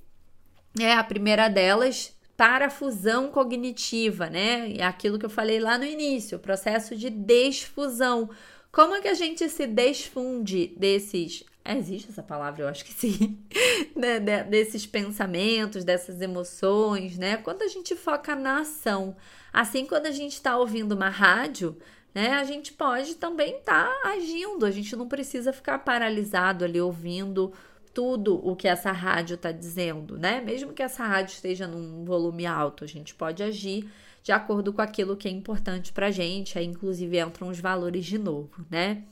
É, 0.80 0.94
a 0.94 1.04
primeira 1.04 1.48
delas, 1.48 2.16
para 2.36 2.66
a 2.66 2.70
fusão 2.70 3.30
cognitiva, 3.30 4.30
né? 4.30 4.74
É 4.76 4.84
aquilo 4.84 5.20
que 5.20 5.26
eu 5.26 5.30
falei 5.30 5.60
lá 5.60 5.78
no 5.78 5.86
início, 5.86 6.38
o 6.38 6.42
processo 6.42 6.96
de 6.96 7.10
desfusão. 7.10 8.30
Como 8.72 8.96
é 8.96 9.02
que 9.02 9.08
a 9.08 9.14
gente 9.14 9.48
se 9.48 9.68
desfunde 9.68 10.74
desses. 10.76 11.44
Existe 11.68 12.12
essa 12.12 12.22
palavra, 12.22 12.62
eu 12.64 12.68
acho 12.68 12.86
que 12.86 12.94
sim. 12.94 13.40
né? 13.96 14.20
desses 14.20 14.86
pensamentos, 14.86 15.84
dessas 15.84 16.22
emoções, 16.22 17.18
né? 17.18 17.38
Quando 17.38 17.64
a 17.64 17.68
gente 17.68 17.96
foca 17.96 18.36
na 18.36 18.60
ação. 18.60 19.16
Assim, 19.52 19.86
quando 19.86 20.06
a 20.06 20.12
gente 20.12 20.34
está 20.34 20.58
ouvindo 20.58 20.92
uma 20.92 21.10
rádio, 21.10 21.78
né? 22.14 22.34
A 22.34 22.44
gente 22.44 22.72
pode 22.72 23.16
também 23.16 23.58
estar 23.58 23.88
tá 23.88 24.10
agindo. 24.10 24.66
A 24.66 24.72
gente 24.72 24.96
não 24.96 25.08
precisa 25.08 25.52
ficar 25.52 25.80
paralisado 25.80 26.64
ali 26.64 26.80
ouvindo 26.80 27.52
tudo 27.96 28.46
o 28.46 28.56
que 28.56 28.68
essa 28.68 28.92
rádio 28.92 29.36
está 29.36 29.52
dizendo, 29.52 30.18
né? 30.18 30.42
Mesmo 30.42 30.74
que 30.74 30.84
essa 30.84 31.06
rádio 31.06 31.34
esteja 31.34 31.66
num 31.66 32.04
volume 32.06 32.46
alto, 32.46 32.84
a 32.84 32.88
gente 32.88 33.16
pode 33.16 33.42
agir 33.42 33.90
de 34.22 34.32
acordo 34.32 34.74
com 34.74 34.82
aquilo 34.82 35.16
que 35.16 35.28
é 35.28 35.32
importante 35.32 35.94
para 35.94 36.12
gente. 36.12 36.60
Aí, 36.60 36.66
inclusive, 36.66 37.20
entram 37.20 37.48
os 37.48 37.60
valores 37.60 38.06
de 38.06 38.18
novo, 38.18 38.66
né? 38.70 39.04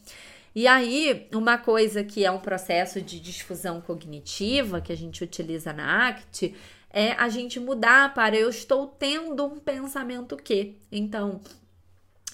E 0.56 0.68
aí, 0.68 1.28
uma 1.34 1.58
coisa 1.58 2.04
que 2.04 2.24
é 2.24 2.30
um 2.32 2.40
processo 2.40 3.02
de 3.02 3.20
difusão 3.20 3.82
cognitiva 3.82 4.82
que 4.82 4.94
a 4.94 4.98
gente 4.98 5.24
utiliza 5.24 5.74
na 5.74 6.10
ACT 6.10 6.54
é 6.92 7.14
a 7.14 7.28
gente 7.28 7.60
mudar 7.60 8.14
para 8.14 8.36
eu 8.36 8.50
estou 8.50 8.88
tendo 8.88 9.46
um 9.46 9.60
pensamento 9.60 10.38
que. 10.38 10.78
Então, 10.92 11.42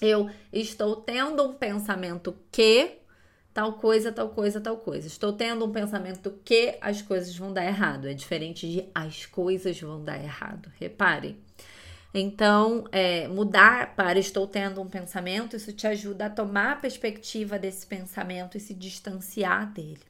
eu 0.02 0.30
estou 0.52 0.96
tendo 0.96 1.42
um 1.42 1.54
pensamento 1.54 2.36
que 2.52 2.98
tal 3.54 3.74
coisa, 3.74 4.12
tal 4.12 4.28
coisa, 4.28 4.60
tal 4.60 4.76
coisa. 4.76 5.06
Estou 5.06 5.32
tendo 5.32 5.64
um 5.64 5.72
pensamento 5.72 6.38
que 6.44 6.76
as 6.80 7.00
coisas 7.00 7.34
vão 7.36 7.52
dar 7.52 7.64
errado. 7.64 8.06
É 8.06 8.12
diferente 8.14 8.70
de 8.70 8.88
as 8.94 9.24
coisas 9.24 9.80
vão 9.80 10.04
dar 10.04 10.22
errado. 10.22 10.70
Reparem. 10.78 11.38
Então, 12.12 12.84
é, 12.90 13.28
mudar 13.28 13.94
para 13.94 14.18
estou 14.18 14.46
tendo 14.46 14.80
um 14.80 14.88
pensamento, 14.88 15.56
isso 15.56 15.72
te 15.72 15.86
ajuda 15.86 16.26
a 16.26 16.30
tomar 16.30 16.72
a 16.72 16.76
perspectiva 16.76 17.58
desse 17.58 17.86
pensamento 17.86 18.56
e 18.56 18.60
se 18.60 18.74
distanciar 18.74 19.72
dele. 19.72 20.00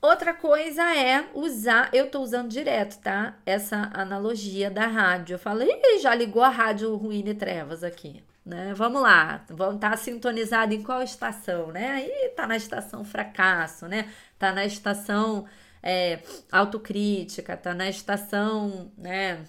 Outra 0.00 0.32
coisa 0.32 0.82
é 0.96 1.28
usar, 1.34 1.90
eu 1.92 2.10
tô 2.10 2.20
usando 2.20 2.48
direto, 2.48 2.98
tá? 3.00 3.36
Essa 3.44 3.90
analogia 3.92 4.70
da 4.70 4.86
rádio. 4.86 5.34
Eu 5.34 5.38
falei, 5.38 5.68
já 6.00 6.14
ligou 6.14 6.42
a 6.42 6.48
rádio 6.48 6.94
Ruína 6.96 7.30
e 7.30 7.34
Trevas 7.34 7.84
aqui, 7.84 8.22
né? 8.46 8.72
Vamos 8.74 9.02
lá, 9.02 9.44
vamos 9.50 9.74
estar 9.74 9.90
tá 9.90 9.96
sintonizado 9.98 10.72
em 10.72 10.82
qual 10.82 11.02
estação, 11.02 11.66
né? 11.70 11.90
Aí 11.90 12.32
tá 12.34 12.46
na 12.46 12.56
estação 12.56 13.04
fracasso, 13.04 13.86
né? 13.88 14.08
Tá 14.38 14.52
na 14.52 14.64
estação 14.64 15.44
é, 15.82 16.20
autocrítica, 16.50 17.54
tá 17.56 17.74
na 17.74 17.88
estação, 17.90 18.90
né? 18.96 19.44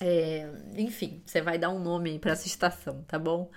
É, 0.00 0.50
enfim, 0.76 1.22
você 1.24 1.40
vai 1.40 1.58
dar 1.58 1.70
um 1.70 1.78
nome 1.78 2.18
para 2.18 2.32
essa 2.32 2.46
estação, 2.46 3.02
tá 3.06 3.18
bom? 3.18 3.50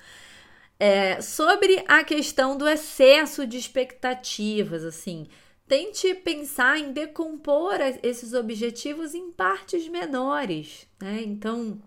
É, 0.80 1.20
sobre 1.22 1.84
a 1.88 2.04
questão 2.04 2.58
do 2.58 2.68
excesso 2.68 3.48
de 3.48 3.58
expectativas, 3.58 4.84
assim, 4.84 5.28
tente 5.68 6.14
pensar 6.16 6.78
em 6.78 6.94
decompor 6.94 7.76
esses 8.04 8.34
objetivos 8.34 9.16
em 9.16 9.32
partes 9.32 9.88
menores, 9.88 10.88
né? 11.02 11.22
Então, 11.24 11.82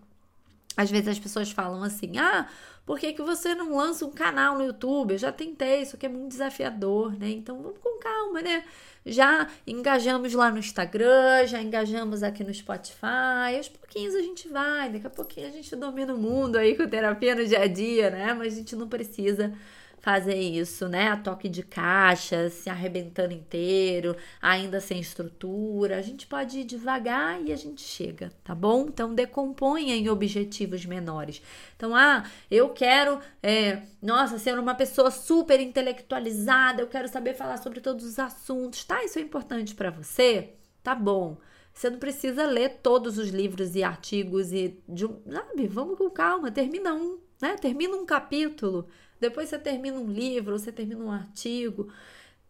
às 0.75 0.89
vezes 0.89 1.07
as 1.07 1.19
pessoas 1.19 1.51
falam 1.51 1.83
assim: 1.83 2.17
ah, 2.17 2.47
por 2.85 2.99
que, 2.99 3.13
que 3.13 3.21
você 3.21 3.53
não 3.53 3.75
lança 3.75 4.05
um 4.05 4.11
canal 4.11 4.57
no 4.57 4.63
YouTube? 4.63 5.13
Eu 5.13 5.17
já 5.17 5.31
tentei, 5.31 5.81
isso 5.81 5.95
aqui 5.95 6.05
é 6.05 6.09
muito 6.09 6.29
desafiador, 6.29 7.17
né? 7.17 7.29
Então 7.29 7.61
vamos 7.61 7.77
com 7.79 7.99
calma, 7.99 8.41
né? 8.41 8.63
Já 9.05 9.47
engajamos 9.65 10.33
lá 10.33 10.51
no 10.51 10.59
Instagram, 10.59 11.45
já 11.47 11.61
engajamos 11.61 12.23
aqui 12.23 12.43
no 12.43 12.53
Spotify. 12.53 13.57
Aos 13.57 13.69
pouquinhos 13.69 14.15
a 14.15 14.21
gente 14.21 14.47
vai, 14.47 14.89
daqui 14.91 15.07
a 15.07 15.09
pouquinho 15.09 15.47
a 15.47 15.51
gente 15.51 15.75
domina 15.75 16.13
o 16.13 16.17
mundo 16.17 16.57
aí 16.57 16.75
com 16.75 16.87
terapia 16.87 17.35
no 17.35 17.45
dia 17.45 17.61
a 17.61 17.67
dia, 17.67 18.09
né? 18.09 18.33
Mas 18.33 18.53
a 18.53 18.57
gente 18.57 18.75
não 18.75 18.87
precisa 18.87 19.53
fazer 20.01 20.35
isso, 20.35 20.89
né? 20.89 21.09
A 21.09 21.17
toque 21.17 21.47
de 21.47 21.61
caixa, 21.63 22.49
se 22.49 22.69
arrebentando 22.69 23.33
inteiro, 23.33 24.17
ainda 24.41 24.79
sem 24.79 24.99
estrutura. 24.99 25.97
A 25.97 26.01
gente 26.01 26.25
pode 26.25 26.59
ir 26.59 26.63
devagar 26.63 27.41
e 27.41 27.53
a 27.53 27.55
gente 27.55 27.81
chega, 27.81 28.31
tá 28.43 28.55
bom? 28.55 28.87
Então 28.87 29.13
decomponha 29.13 29.95
em 29.95 30.09
objetivos 30.09 30.85
menores. 30.85 31.41
Então, 31.77 31.95
ah, 31.95 32.25
eu 32.49 32.69
quero, 32.69 33.19
é, 33.43 33.83
nossa, 34.01 34.39
ser 34.39 34.57
uma 34.57 34.73
pessoa 34.73 35.11
super 35.11 35.59
intelectualizada, 35.59 36.81
eu 36.81 36.87
quero 36.87 37.07
saber 37.07 37.35
falar 37.35 37.57
sobre 37.57 37.79
todos 37.79 38.03
os 38.03 38.17
assuntos, 38.17 38.83
tá? 38.83 39.03
Isso 39.03 39.19
é 39.19 39.21
importante 39.21 39.75
para 39.75 39.91
você? 39.91 40.55
Tá 40.83 40.95
bom. 40.95 41.37
Você 41.73 41.89
não 41.89 41.99
precisa 41.99 42.45
ler 42.45 42.79
todos 42.81 43.17
os 43.17 43.29
livros 43.29 43.75
e 43.75 43.83
artigos 43.83 44.51
e 44.51 44.81
de, 44.89 45.07
sabe, 45.31 45.67
vamos 45.67 45.97
com 45.97 46.09
calma, 46.09 46.51
termina 46.51 46.93
um, 46.93 47.19
né? 47.41 47.55
Termina 47.55 47.95
um 47.95 48.05
capítulo, 48.05 48.87
depois 49.21 49.47
você 49.49 49.59
termina 49.59 49.99
um 49.99 50.11
livro, 50.11 50.57
você 50.57 50.71
termina 50.71 51.05
um 51.05 51.11
artigo. 51.11 51.93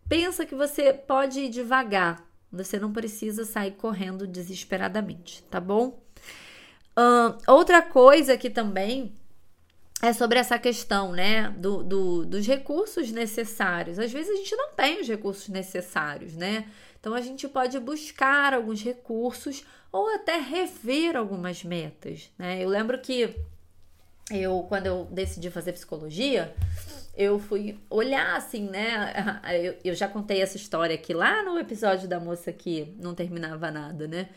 Pensa 0.07 0.45
que 0.45 0.55
você 0.55 0.93
pode 0.93 1.41
ir 1.41 1.49
devagar. 1.49 2.25
Você 2.51 2.79
não 2.79 2.93
precisa 2.93 3.43
sair 3.43 3.71
correndo 3.71 4.25
desesperadamente, 4.25 5.43
tá 5.43 5.59
bom? 5.59 6.01
Uh, 6.97 7.37
outra 7.47 7.81
coisa 7.81 8.37
que 8.37 8.49
também 8.49 9.13
é 10.01 10.13
sobre 10.13 10.39
essa 10.39 10.57
questão, 10.57 11.11
né, 11.11 11.49
do, 11.57 11.83
do, 11.83 12.25
dos 12.25 12.47
recursos 12.47 13.11
necessários. 13.11 13.99
Às 13.99 14.11
vezes 14.11 14.31
a 14.31 14.35
gente 14.35 14.55
não 14.55 14.73
tem 14.73 14.99
os 15.01 15.07
recursos 15.07 15.47
necessários, 15.49 16.35
né? 16.35 16.65
Então 16.99 17.13
a 17.13 17.21
gente 17.21 17.47
pode 17.47 17.79
buscar 17.79 18.53
alguns 18.53 18.81
recursos 18.81 19.63
ou 19.91 20.07
até 20.15 20.37
rever 20.37 21.15
algumas 21.15 21.63
metas, 21.63 22.29
né? 22.37 22.63
Eu 22.63 22.69
lembro 22.69 22.99
que 22.99 23.35
eu, 24.37 24.65
quando 24.67 24.85
eu 24.87 25.05
decidi 25.11 25.49
fazer 25.49 25.73
psicologia, 25.73 26.53
eu 27.15 27.39
fui 27.39 27.77
olhar 27.89 28.35
assim, 28.35 28.69
né? 28.69 29.13
Eu, 29.63 29.75
eu, 29.83 29.93
já 29.93 30.07
contei 30.07 30.41
essa 30.41 30.57
história 30.57 30.95
aqui 30.95 31.13
lá 31.13 31.43
no 31.43 31.59
episódio 31.59 32.07
da 32.07 32.19
moça 32.19 32.51
que 32.51 32.95
não 32.99 33.13
terminava 33.13 33.69
nada, 33.69 34.07
né? 34.07 34.29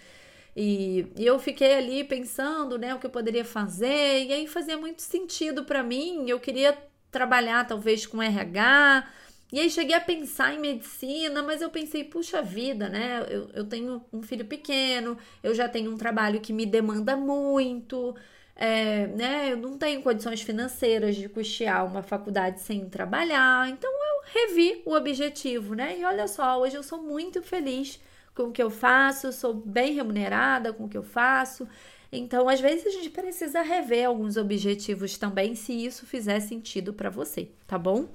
E, 0.57 1.07
e 1.17 1.27
eu 1.27 1.39
fiquei 1.39 1.75
ali 1.75 2.05
pensando, 2.05 2.79
né, 2.79 2.95
o 2.95 2.99
que 2.99 3.07
eu 3.07 3.11
poderia 3.11 3.45
fazer, 3.45 4.25
e 4.25 4.33
aí 4.33 4.47
fazia 4.47 4.79
muito 4.79 5.03
sentido 5.03 5.65
para 5.65 5.83
mim. 5.83 6.29
Eu 6.29 6.39
queria 6.39 6.77
trabalhar 7.11 7.67
talvez 7.67 8.07
com 8.07 8.23
RH, 8.23 9.09
e 9.53 9.61
aí 9.61 9.71
cheguei 9.71 9.95
a 9.95 10.01
pensar 10.01 10.55
em 10.55 10.59
medicina, 10.59 11.43
mas 11.43 11.63
eu 11.63 11.71
pensei, 11.71 12.05
puxa 12.05 12.43
vida, 12.43 12.89
né? 12.89 13.25
Eu, 13.29 13.51
eu 13.55 13.65
tenho 13.65 14.05
um 14.13 14.23
filho 14.23 14.45
pequeno, 14.45 15.17
eu 15.43 15.55
já 15.55 15.69
tenho 15.69 15.93
um 15.93 15.97
trabalho 15.97 16.41
que 16.41 16.53
me 16.53 16.67
demanda 16.67 17.17
muito 17.17 18.15
é, 18.57 19.07
né, 19.09 19.53
eu 19.53 19.57
não 19.57 19.77
tenho 19.77 20.03
condições 20.03 20.41
financeiras 20.43 21.17
de 21.17 21.29
custear 21.29 21.85
uma 21.85 22.03
faculdade 22.03 22.61
sem 22.61 22.89
trabalhar, 22.89 23.69
então 23.69 23.91
eu 23.91 24.23
revi 24.33 24.83
o 24.85 24.95
objetivo, 24.95 25.75
né? 25.75 25.99
E 25.99 26.05
olha 26.05 26.29
só, 26.29 26.61
hoje 26.61 26.77
eu 26.77 26.83
sou 26.83 27.03
muito 27.03 27.43
feliz 27.43 28.01
com 28.35 28.45
o 28.45 28.53
que 28.53 28.63
eu 28.63 28.71
faço, 28.71 29.33
sou 29.33 29.55
bem 29.55 29.95
remunerada 29.95 30.73
com 30.73 30.85
o 30.85 30.89
que 30.89 30.97
eu 30.97 31.03
faço. 31.03 31.69
Então, 32.13 32.49
às 32.49 32.61
vezes 32.61 32.87
a 32.87 32.91
gente 32.91 33.11
precisa 33.11 33.61
rever 33.63 34.07
alguns 34.07 34.37
objetivos 34.37 35.19
também, 35.19 35.55
se 35.57 35.73
isso 35.73 36.07
fizer 36.07 36.39
sentido 36.41 36.93
para 36.93 37.11
você, 37.11 37.51
tá 37.67 37.77
bom? 37.77 38.09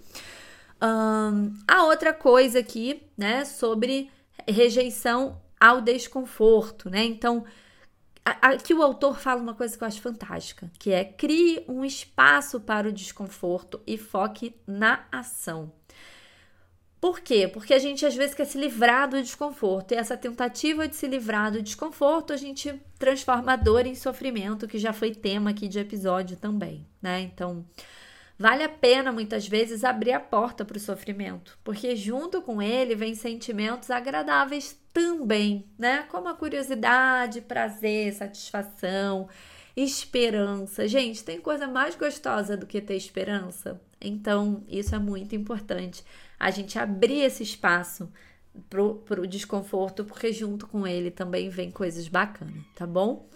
Um, 0.82 1.54
a 1.68 1.84
outra 1.84 2.14
coisa 2.14 2.60
aqui, 2.60 3.02
né, 3.18 3.44
sobre 3.44 4.10
rejeição 4.48 5.42
ao 5.60 5.82
desconforto, 5.82 6.90
né? 6.90 7.04
Então, 7.04 7.44
Aqui 8.42 8.74
o 8.74 8.82
autor 8.82 9.20
fala 9.20 9.42
uma 9.42 9.54
coisa 9.54 9.78
que 9.78 9.84
eu 9.84 9.88
acho 9.88 10.02
fantástica, 10.02 10.72
que 10.78 10.92
é 10.92 11.04
crie 11.04 11.64
um 11.68 11.86
espaço 11.86 12.60
para 12.60 12.90
o 12.90 12.92
desconforto 12.92 13.82
e 13.86 13.98
foque 13.98 14.56
na 14.68 15.06
ação. 15.12 15.72
Por 17.00 17.22
quê? 17.22 17.48
Porque 17.48 17.74
a 17.74 17.80
gente 17.80 18.06
às 18.06 18.14
vezes 18.14 18.36
quer 18.36 18.46
se 18.46 18.58
livrar 18.58 19.10
do 19.10 19.22
desconforto. 19.22 19.94
E 19.94 19.96
essa 19.96 20.18
tentativa 20.18 20.88
de 20.88 20.98
se 20.98 21.08
livrar 21.08 21.52
do 21.52 21.62
desconforto, 21.62 22.34
a 22.34 22.38
gente 22.38 22.74
transforma 22.98 23.54
a 23.54 23.56
dor 23.56 23.86
em 23.86 23.96
sofrimento, 23.96 24.68
que 24.68 24.78
já 24.78 24.92
foi 24.92 25.16
tema 25.16 25.52
aqui 25.52 25.70
de 25.70 25.80
episódio 25.80 26.36
também, 26.36 26.86
né? 27.02 27.22
Então, 27.22 27.66
Vale 28.40 28.64
a 28.64 28.70
pena 28.70 29.12
muitas 29.12 29.46
vezes 29.46 29.84
abrir 29.84 30.14
a 30.14 30.20
porta 30.20 30.64
para 30.64 30.78
o 30.78 30.80
sofrimento, 30.80 31.60
porque 31.62 31.94
junto 31.94 32.42
com 32.42 32.62
ele 32.62 32.96
vem 32.96 33.14
sentimentos 33.14 33.92
agradáveis 33.92 34.80
também, 34.94 35.66
né? 35.78 36.04
Como 36.04 36.30
a 36.30 36.34
curiosidade, 36.34 37.42
prazer, 37.42 38.14
satisfação, 38.14 39.28
esperança. 39.76 40.88
Gente, 40.88 41.22
tem 41.22 41.42
coisa 41.42 41.68
mais 41.68 41.98
gostosa 41.98 42.56
do 42.56 42.66
que 42.66 42.80
ter 42.80 42.96
esperança? 42.96 43.82
Então, 44.00 44.64
isso 44.70 44.96
é 44.96 45.00
muito 45.00 45.36
importante. 45.36 46.02
A 46.40 46.50
gente 46.50 46.80
abrir 46.80 47.20
esse 47.20 47.44
espaço 47.44 48.10
para 48.70 49.20
o 49.22 49.28
desconforto, 49.28 50.06
porque 50.06 50.32
junto 50.32 50.66
com 50.66 50.88
ele 50.88 51.12
também 51.12 51.50
vem 51.50 51.70
coisas 51.70 52.08
bacanas, 52.08 52.64
tá 52.74 52.88
bom? 52.88 53.28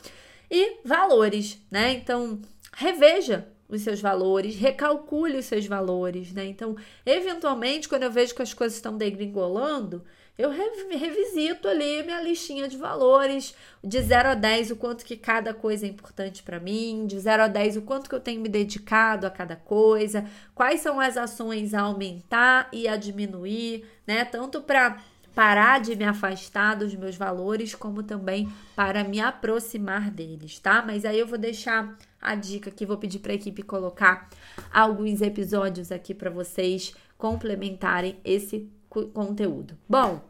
E 0.50 0.78
valores, 0.86 1.60
né? 1.70 1.92
Então, 1.92 2.42
reveja 2.74 3.50
os 3.76 3.82
seus 3.82 4.02
valores, 4.02 4.56
recalcule 4.56 5.38
os 5.38 5.46
seus 5.46 5.66
valores, 5.66 6.34
né? 6.34 6.46
Então, 6.46 6.76
eventualmente, 7.06 7.88
quando 7.90 8.04
eu 8.04 8.12
vejo 8.12 8.36
que 8.36 8.42
as 8.42 8.54
coisas 8.54 8.76
estão 8.76 8.98
degringolando, 8.98 10.04
eu 10.36 10.50
revisito 10.50 11.68
ali 11.68 12.02
minha 12.02 12.20
listinha 12.20 12.68
de 12.68 12.76
valores, 12.76 13.54
de 13.84 14.02
0 14.02 14.30
a 14.30 14.34
10 14.34 14.72
o 14.72 14.76
quanto 14.76 15.06
que 15.06 15.16
cada 15.16 15.54
coisa 15.54 15.86
é 15.86 15.90
importante 15.90 16.42
para 16.42 16.60
mim, 16.60 17.06
de 17.06 17.20
0 17.20 17.44
a 17.44 17.48
10 17.48 17.78
o 17.78 17.82
quanto 17.84 18.10
que 18.10 18.16
eu 18.16 18.20
tenho 18.20 18.42
me 18.42 18.50
dedicado 18.50 19.28
a 19.28 19.30
cada 19.30 19.56
coisa, 19.56 20.26
quais 20.56 20.80
são 20.82 21.00
as 21.00 21.18
ações 21.18 21.76
a 21.76 21.82
aumentar 21.82 22.68
e 22.74 22.88
a 22.88 22.96
diminuir, 22.96 23.86
né? 24.08 24.26
Tanto 24.26 24.62
para 24.62 25.00
parar 25.34 25.80
de 25.80 25.96
me 25.96 26.04
afastar 26.04 26.76
dos 26.76 26.94
meus 26.96 27.16
valores, 27.16 27.74
como 27.74 28.04
também 28.04 28.52
para 28.76 29.04
me 29.04 29.20
aproximar 29.20 30.12
deles, 30.12 30.60
tá? 30.60 30.84
Mas 30.86 31.06
aí 31.06 31.20
eu 31.20 31.28
vou 31.28 31.38
deixar 31.38 31.98
a 32.22 32.36
dica 32.36 32.72
que 32.72 32.86
vou 32.86 32.98
pedir 32.98 33.20
para 33.20 33.32
a 33.32 33.36
equipe 33.36 33.64
colocar 33.64 34.30
alguns 34.72 35.22
episódios 35.22 35.92
aqui 35.92 36.14
para 36.14 36.30
vocês 36.30 36.94
complementarem 37.18 38.20
esse 38.24 38.70
conteúdo. 38.90 39.78
Bom, 39.90 40.22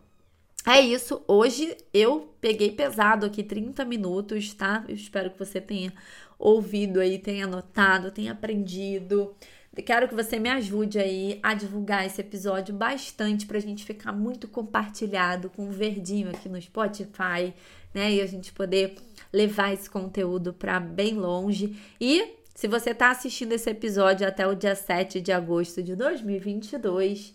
é 0.66 0.80
isso. 0.80 1.22
Hoje 1.28 1.76
eu 1.94 2.34
peguei 2.40 2.72
pesado 2.72 3.26
aqui 3.26 3.44
30 3.44 3.84
minutos, 3.84 4.54
tá? 4.54 4.86
Eu 4.88 4.96
espero 4.96 5.30
que 5.32 5.40
você 5.40 5.60
tenha 5.60 5.94
ouvido 6.40 7.00
aí, 7.00 7.20
tenha 7.20 7.46
anotado, 7.46 8.12
tenha 8.12 8.32
aprendido. 8.32 9.36
Quero 9.82 10.08
que 10.08 10.14
você 10.14 10.38
me 10.38 10.50
ajude 10.50 11.00
aí 11.00 11.40
a 11.42 11.56
divulgar 11.56 12.06
esse 12.06 12.22
episódio 12.22 12.76
bastante 12.76 13.48
para 13.48 13.58
a 13.58 13.62
gente 13.62 13.84
ficar 13.84 14.12
muito 14.12 14.48
compartilhado 14.48 15.50
com 15.50 15.68
o 15.68 15.72
verdinho 15.72 16.30
aqui 16.30 16.48
no 16.48 16.62
Spotify, 16.62 17.54
né? 17.92 18.14
E 18.14 18.22
a 18.22 18.28
gente 18.28 18.54
poder 18.54 18.96
levar 19.32 19.74
esse 19.74 19.90
conteúdo 19.90 20.54
para 20.54 20.80
bem 20.80 21.16
longe. 21.16 21.76
E 22.00 22.36
se 22.54 22.68
você 22.68 22.92
está 22.92 23.10
assistindo 23.10 23.54
esse 23.54 23.70
episódio 23.70 24.28
até 24.28 24.46
o 24.46 24.54
dia 24.54 24.76
7 24.76 25.20
de 25.20 25.32
agosto 25.32 25.82
de 25.82 25.96
2022, 25.96 27.34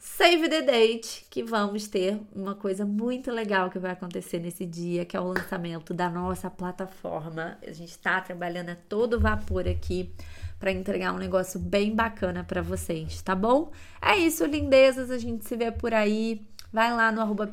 Save 0.00 0.48
the 0.48 0.62
date, 0.62 1.26
que 1.28 1.42
vamos 1.42 1.88
ter 1.88 2.20
uma 2.32 2.54
coisa 2.54 2.86
muito 2.86 3.32
legal 3.32 3.68
que 3.68 3.80
vai 3.80 3.90
acontecer 3.90 4.38
nesse 4.38 4.64
dia, 4.64 5.04
que 5.04 5.16
é 5.16 5.20
o 5.20 5.26
lançamento 5.26 5.92
da 5.92 6.08
nossa 6.08 6.48
plataforma. 6.48 7.58
A 7.66 7.72
gente 7.72 7.90
está 7.90 8.20
trabalhando 8.20 8.68
a 8.68 8.76
todo 8.76 9.18
vapor 9.18 9.66
aqui 9.66 10.08
para 10.58 10.72
entregar 10.72 11.14
um 11.14 11.18
negócio 11.18 11.58
bem 11.60 11.94
bacana 11.94 12.44
para 12.44 12.60
vocês, 12.60 13.22
tá 13.22 13.34
bom? 13.34 13.70
É 14.02 14.16
isso, 14.16 14.44
lindezas, 14.44 15.10
a 15.10 15.18
gente 15.18 15.44
se 15.44 15.56
vê 15.56 15.70
por 15.70 15.94
aí. 15.94 16.42
Vai 16.70 16.94
lá 16.94 17.10
no 17.10 17.22
arroba 17.22 17.48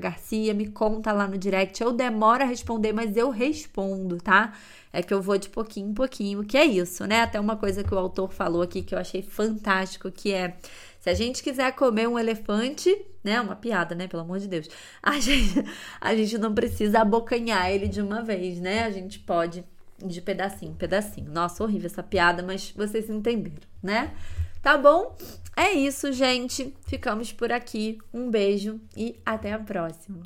Garcia, 0.00 0.52
me 0.52 0.66
conta 0.66 1.12
lá 1.12 1.28
no 1.28 1.38
direct. 1.38 1.80
Eu 1.80 1.92
demoro 1.92 2.42
a 2.42 2.46
responder, 2.46 2.92
mas 2.92 3.16
eu 3.16 3.30
respondo, 3.30 4.16
tá? 4.16 4.52
É 4.92 5.00
que 5.00 5.14
eu 5.14 5.22
vou 5.22 5.38
de 5.38 5.48
pouquinho 5.48 5.90
em 5.90 5.94
pouquinho, 5.94 6.42
que 6.42 6.56
é 6.56 6.64
isso, 6.64 7.06
né? 7.06 7.20
Até 7.20 7.38
uma 7.38 7.56
coisa 7.56 7.84
que 7.84 7.94
o 7.94 7.98
autor 7.98 8.32
falou 8.32 8.62
aqui 8.62 8.82
que 8.82 8.94
eu 8.94 8.98
achei 8.98 9.22
fantástico, 9.22 10.10
que 10.10 10.32
é 10.32 10.56
se 10.98 11.08
a 11.08 11.14
gente 11.14 11.42
quiser 11.42 11.72
comer 11.72 12.08
um 12.08 12.18
elefante, 12.18 12.94
né? 13.22 13.40
Uma 13.40 13.54
piada, 13.54 13.94
né? 13.94 14.08
Pelo 14.08 14.22
amor 14.22 14.40
de 14.40 14.48
Deus. 14.48 14.68
A 15.00 15.20
gente, 15.20 15.64
a 16.00 16.14
gente 16.14 16.36
não 16.38 16.52
precisa 16.52 17.00
abocanhar 17.00 17.70
ele 17.70 17.86
de 17.86 18.00
uma 18.00 18.22
vez, 18.22 18.58
né? 18.60 18.84
A 18.84 18.90
gente 18.90 19.18
pode 19.20 19.64
de 20.04 20.20
pedacinho, 20.20 20.74
pedacinho. 20.74 21.30
Nossa, 21.30 21.62
horrível 21.62 21.86
essa 21.86 22.02
piada, 22.02 22.42
mas 22.42 22.70
vocês 22.70 23.10
entenderam, 23.10 23.58
né? 23.82 24.14
Tá 24.62 24.76
bom? 24.76 25.16
É 25.56 25.72
isso, 25.72 26.12
gente. 26.12 26.74
Ficamos 26.86 27.32
por 27.32 27.52
aqui. 27.52 27.98
Um 28.12 28.30
beijo 28.30 28.80
e 28.96 29.20
até 29.24 29.52
a 29.52 29.58
próxima. 29.58 30.22